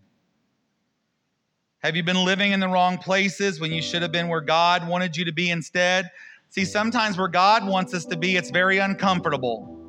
Have 1.80 1.96
you 1.96 2.04
been 2.04 2.24
living 2.24 2.52
in 2.52 2.60
the 2.60 2.68
wrong 2.68 3.00
places 3.00 3.60
when 3.60 3.72
you 3.72 3.82
should 3.82 4.04
have 4.04 4.12
been 4.12 4.28
where 4.28 4.42
God 4.42 4.88
wanted 4.88 5.18
you 5.18 5.26
to 5.26 5.32
be 5.32 5.50
instead? 5.50 6.12
See, 6.50 6.66
sometimes 6.66 7.18
where 7.18 7.28
God 7.28 7.66
wants 7.66 7.96
us 7.96 8.06
to 8.06 8.18
be, 8.18 8.36
it's 8.36 8.52
very 8.52 8.78
uncomfortable. 8.78 9.81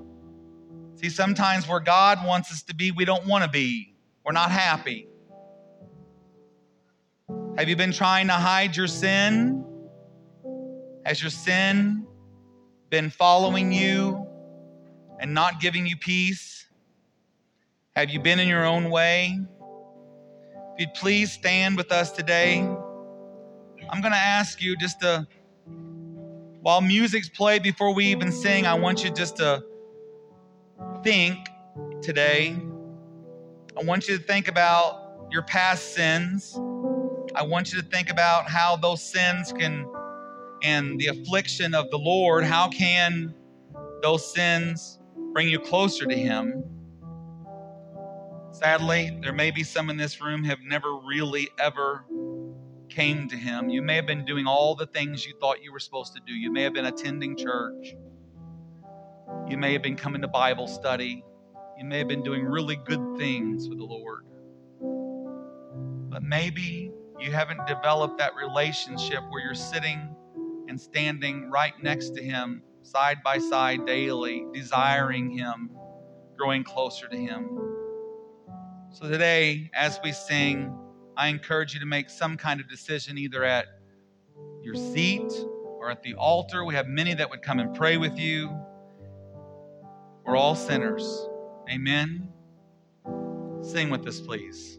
See, 1.03 1.11
sometimes 1.11 1.67
where 1.67 1.81
God 1.81 2.25
wants 2.25 2.53
us 2.53 2.63
to 2.65 2.75
be, 2.77 2.93
we 2.93 3.05
don't 3.05 3.27
want 3.27 3.43
to 3.43 3.51
be. 3.51 3.93
We're 4.25 4.33
not 4.33 4.53
happy. 4.53 5.09
Have 7.59 7.69
you 7.69 7.75
been 7.75 7.91
trying 7.91 8.29
to 8.29 8.35
hide 8.35 8.77
your 8.77 8.87
sin? 8.87 9.65
Has 11.05 11.21
your 11.21 11.31
sin 11.31 12.07
been 12.89 13.11
following 13.11 13.73
you 13.73 14.29
and 15.19 15.35
not 15.35 15.61
giving 15.61 15.89
you 15.89 15.97
peace? 15.97 16.69
Have 17.97 18.11
you 18.11 18.21
been 18.21 18.39
in 18.39 18.47
your 18.47 18.65
own 18.65 18.89
way? 18.89 19.41
If 20.75 20.81
you'd 20.81 20.95
please 20.95 21.33
stand 21.33 21.77
with 21.77 21.91
us 21.91 22.13
today, 22.13 22.61
I'm 22.61 24.01
going 24.01 24.13
to 24.13 24.19
ask 24.19 24.63
you 24.63 24.77
just 24.77 25.01
to, 25.01 25.27
while 26.61 26.81
music's 26.81 27.29
played 27.29 27.65
before 27.65 27.93
we 27.93 28.07
even 28.07 28.31
sing, 28.31 28.67
I 28.67 28.75
want 28.75 29.03
you 29.03 29.11
just 29.11 29.37
to 29.39 29.65
think 31.03 31.49
today, 32.01 32.57
I 33.79 33.83
want 33.83 34.09
you 34.09 34.17
to 34.17 34.23
think 34.23 34.49
about 34.49 35.27
your 35.31 35.43
past 35.43 35.95
sins. 35.95 36.55
I 37.35 37.43
want 37.43 37.73
you 37.73 37.81
to 37.81 37.87
think 37.89 38.11
about 38.11 38.49
how 38.49 38.77
those 38.77 39.03
sins 39.03 39.53
can, 39.53 39.87
and 40.63 41.01
the 41.01 41.09
affliction 41.09 41.75
of 41.75 41.91
the 41.91 41.99
Lord, 41.99 42.45
how 42.45 42.69
can 42.69 43.35
those 44.03 44.33
sins 44.33 45.01
bring 45.33 45.49
you 45.49 45.59
closer 45.59 46.07
to 46.07 46.17
Him? 46.17 46.63
Sadly, 48.51 49.19
there 49.23 49.33
may 49.33 49.51
be 49.51 49.65
some 49.65 49.91
in 49.91 49.97
this 49.97 50.21
room 50.21 50.45
have 50.45 50.61
never 50.61 50.95
really 50.95 51.49
ever 51.59 52.05
came 52.91 53.29
to 53.29 53.37
Him. 53.37 53.71
You 53.71 53.83
may 53.83 53.97
have 53.97 54.07
been 54.07 54.25
doing 54.25 54.47
all 54.47 54.75
the 54.75 54.87
things 54.87 55.27
you 55.27 55.35
thought 55.41 55.63
you 55.63 55.73
were 55.73 55.81
supposed 55.81 56.15
to 56.15 56.21
do. 56.27 56.33
You 56.33 56.53
may 56.53 56.63
have 56.63 56.75
been 56.75 56.87
attending 56.87 57.37
church. 57.37 57.97
You 59.53 59.59
may 59.59 59.75
have 59.75 59.83
been 59.83 59.97
coming 59.97 60.23
to 60.23 60.29
Bible 60.29 60.67
study. 60.67 61.23
You 61.77 61.85
may 61.85 61.99
have 61.99 62.09
been 62.09 62.23
doing 62.23 62.43
really 62.43 62.75
good 62.75 63.19
things 63.19 63.69
for 63.69 63.75
the 63.75 63.85
Lord. 63.85 64.25
But 66.09 66.23
maybe 66.23 66.91
you 67.21 67.33
haven't 67.33 67.67
developed 67.67 68.17
that 68.17 68.35
relationship 68.35 69.21
where 69.29 69.45
you're 69.45 69.55
sitting 69.55 70.17
and 70.69 70.81
standing 70.81 71.51
right 71.51 71.75
next 71.83 72.15
to 72.15 72.23
Him, 72.23 72.63
side 72.81 73.19
by 73.23 73.37
side 73.37 73.85
daily, 73.85 74.47
desiring 74.55 75.37
Him, 75.37 75.69
growing 76.35 76.65
closer 76.65 77.07
to 77.09 77.17
Him. 77.19 77.51
So 78.89 79.07
today, 79.07 79.71
as 79.75 80.01
we 80.03 80.13
sing, 80.13 80.75
I 81.19 81.29
encourage 81.29 81.75
you 81.75 81.81
to 81.81 81.87
make 81.87 82.09
some 82.09 82.39
kind 82.39 82.59
of 82.59 82.71
decision 82.71 83.19
either 83.19 83.45
at 83.45 83.67
your 84.63 84.77
seat 84.77 85.31
or 85.79 85.91
at 85.91 86.03
the 86.03 86.15
altar. 86.15 86.65
We 86.65 86.75
have 86.75 86.87
many 86.87 87.13
that 87.13 87.29
would 87.29 87.43
come 87.43 87.59
and 87.59 87.75
pray 87.75 87.99
with 87.99 88.19
you. 88.19 88.62
We're 90.25 90.37
all 90.37 90.55
sinners. 90.55 91.29
Amen. 91.71 92.29
Sing 93.63 93.91
with 93.91 94.07
us, 94.07 94.21
please. 94.21 94.79